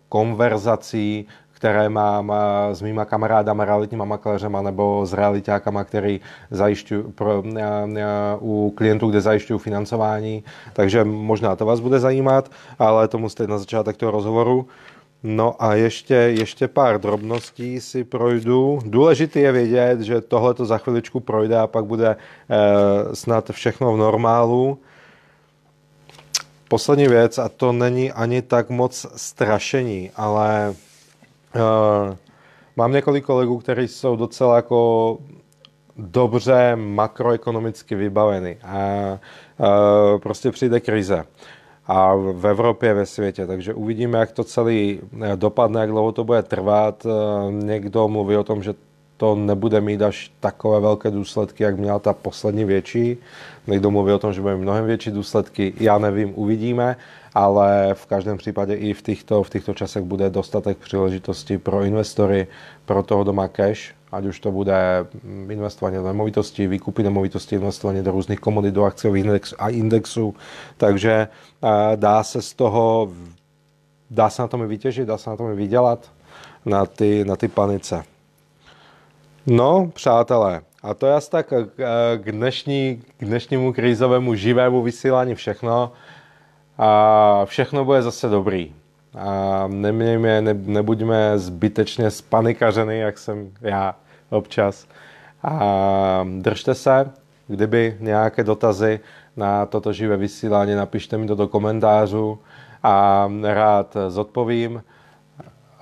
konverzací, 0.10 1.28
které 1.52 1.90
mám 1.90 2.34
s 2.72 2.82
mýma 2.82 3.06
kamarádama, 3.06 3.66
realitníma 3.66 4.06
makléřema 4.06 4.62
nebo 4.62 5.06
s 5.06 5.14
realitákama, 5.14 5.84
který 5.84 6.22
zajišťují 6.52 7.04
pro, 7.04 7.44
u 8.40 8.74
klientů, 8.78 9.10
kde 9.10 9.22
zajišťují 9.22 9.60
financování. 9.60 10.44
Takže 10.74 11.04
možná 11.04 11.56
to 11.56 11.66
vás 11.66 11.80
bude 11.80 12.00
zajímat, 12.00 12.52
ale 12.80 13.08
to 13.08 13.18
musíte 13.18 13.48
na 13.48 13.58
začátek 13.58 13.98
toho 13.98 14.12
rozhovoru. 14.12 14.68
No 15.30 15.64
a 15.64 15.76
ještě, 15.76 16.14
ještě 16.14 16.68
pár 16.68 17.02
drobností 17.02 17.82
si 17.82 18.04
projdu. 18.04 18.80
Důležité 18.86 19.40
je 19.40 19.52
vědět, 19.52 20.02
že 20.02 20.22
tohle 20.22 20.54
to 20.54 20.66
za 20.66 20.78
chviličku 20.78 21.20
projde 21.20 21.60
a 21.60 21.68
pak 21.68 21.86
bude 21.86 22.16
eh, 22.16 23.16
snad 23.16 23.50
všechno 23.52 23.94
v 23.94 23.98
normálu. 23.98 24.80
Poslední 26.70 27.08
věc, 27.08 27.38
a 27.38 27.50
to 27.50 27.72
není 27.72 28.12
ani 28.12 28.42
tak 28.42 28.70
moc 28.70 29.06
strašení, 29.16 30.12
ale 30.16 30.76
eh, 31.56 32.18
mám 32.76 32.92
několik 32.92 33.26
kolegů, 33.26 33.58
kteří 33.58 33.88
jsou 33.88 34.16
docela 34.16 34.56
jako 34.56 35.18
dobře 35.98 36.76
makroekonomicky 36.76 37.96
vybaveny 37.96 38.58
a 38.64 38.78
eh, 38.80 40.20
prostě 40.20 40.52
přijde 40.52 40.80
krize 40.80 41.26
a 41.88 42.16
v 42.16 42.48
Evropě, 42.48 42.94
ve 42.94 43.06
světě. 43.06 43.48
Takže 43.48 43.74
uvidíme, 43.74 44.20
jak 44.20 44.32
to 44.32 44.44
celý 44.44 45.00
eh, 45.22 45.36
dopadne, 45.36 45.82
jak 45.82 45.90
dlouho 45.90 46.12
to 46.12 46.24
bude 46.24 46.44
trvat. 46.44 47.06
Eh, 47.06 47.52
někdo 47.52 48.08
mluví 48.08 48.36
o 48.36 48.44
tom, 48.44 48.64
že 48.64 48.74
to 49.18 49.36
nebude 49.36 49.82
mít 49.82 50.02
až 50.02 50.32
takové 50.40 50.80
velké 50.80 51.12
důsledky, 51.12 51.64
jak 51.64 51.78
měla 51.78 52.00
ta 52.00 52.14
poslední 52.14 52.66
větší. 52.66 53.18
Někdo 53.68 53.92
mluví 53.92 54.12
o 54.12 54.20
tom, 54.20 54.34
že 54.34 54.42
bude 54.42 54.56
mnohem 54.56 54.86
větší 54.86 55.12
důsledky. 55.12 55.74
Já 55.80 55.98
nevím, 55.98 56.34
uvidíme, 56.36 56.96
ale 57.34 57.90
v 57.94 58.06
každém 58.06 58.38
případě 58.38 58.74
i 58.74 58.94
v 58.94 59.02
těchto, 59.02 59.44
v 59.44 59.50
těchto 59.50 59.74
časech 59.74 60.04
bude 60.04 60.30
dostatek 60.30 60.78
příležitostí 60.78 61.58
pro 61.58 61.84
investory, 61.84 62.48
pro 62.86 63.04
toho 63.04 63.24
doma 63.24 63.48
cash, 63.48 63.94
ať 64.12 64.26
už 64.26 64.40
to 64.40 64.52
bude 64.52 65.08
investování 65.50 65.98
do 65.98 66.04
nemovitostí, 66.04 66.68
výkupy 66.68 67.04
nemovitostí, 67.04 67.56
investování 67.56 68.04
do 68.04 68.12
různých 68.12 68.40
komodit, 68.40 68.74
do 68.74 68.84
akciových 68.84 69.26
index 69.26 69.54
a 69.60 69.70
indexů. 69.70 70.36
Takže 70.78 71.28
dá 71.96 72.24
se 72.24 72.42
z 72.42 72.54
toho, 72.54 73.12
dá 74.10 74.30
se 74.30 74.42
na 74.42 74.48
tom 74.48 74.68
vytěžit, 74.68 75.08
dá 75.08 75.18
se 75.18 75.30
na 75.30 75.36
tom 75.36 75.56
vydělat 75.56 76.12
na 76.66 76.86
ty, 76.86 77.26
na 77.26 77.36
ty 77.36 77.48
panice. 77.48 78.04
No, 79.46 79.92
přátelé, 79.94 80.62
a 80.84 80.94
to 80.94 81.08
je 81.08 81.14
asi 81.14 81.30
tak 81.30 81.54
k, 82.18 82.32
dnešní, 82.32 83.02
k 83.18 83.26
dnešnímu 83.26 83.74
krízovému 83.74 84.36
živému 84.36 84.82
vysílání 84.82 85.36
všechno. 85.36 85.92
A 86.78 87.42
všechno 87.46 87.86
bude 87.86 88.02
zase 88.02 88.30
dobrý. 88.30 88.74
A 89.16 89.68
nemějme, 89.68 90.42
ne, 90.42 90.54
nebuďme 90.54 91.40
zbytečně 91.40 92.12
spanikařeny, 92.12 93.00
jak 93.00 93.18
jsem 93.18 93.52
já 93.62 93.96
občas. 94.30 94.88
A 95.44 96.28
držte 96.40 96.76
se, 96.76 97.12
kdyby 97.48 97.98
nějaké 98.00 98.44
dotazy 98.44 99.00
na 99.36 99.66
toto 99.66 99.94
živé 99.94 100.18
vysílání, 100.18 100.76
napište 100.76 101.18
mi 101.18 101.28
to 101.28 101.36
do 101.36 101.48
komentářů 101.48 102.40
a 102.84 103.28
rád 103.44 103.98
zodpovím. 104.08 104.84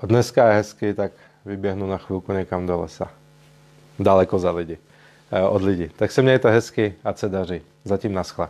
Dneska 0.02 0.48
je 0.48 0.54
hezky, 0.54 0.94
tak 0.94 1.12
vyběhnu 1.44 1.86
na 1.86 1.98
chvilku 1.98 2.32
někam 2.32 2.66
do 2.66 2.80
lesa. 2.80 3.10
Daleko 3.98 4.38
za 4.38 4.50
lidi, 4.50 4.78
eh, 5.32 5.42
od 5.42 5.62
lidí. 5.62 5.88
Tak 5.96 6.12
se 6.12 6.22
mějte 6.22 6.50
hezky 6.50 6.94
a 7.04 7.12
se 7.12 7.28
daří. 7.28 7.60
Zatím 7.84 8.12
naschle. 8.12 8.48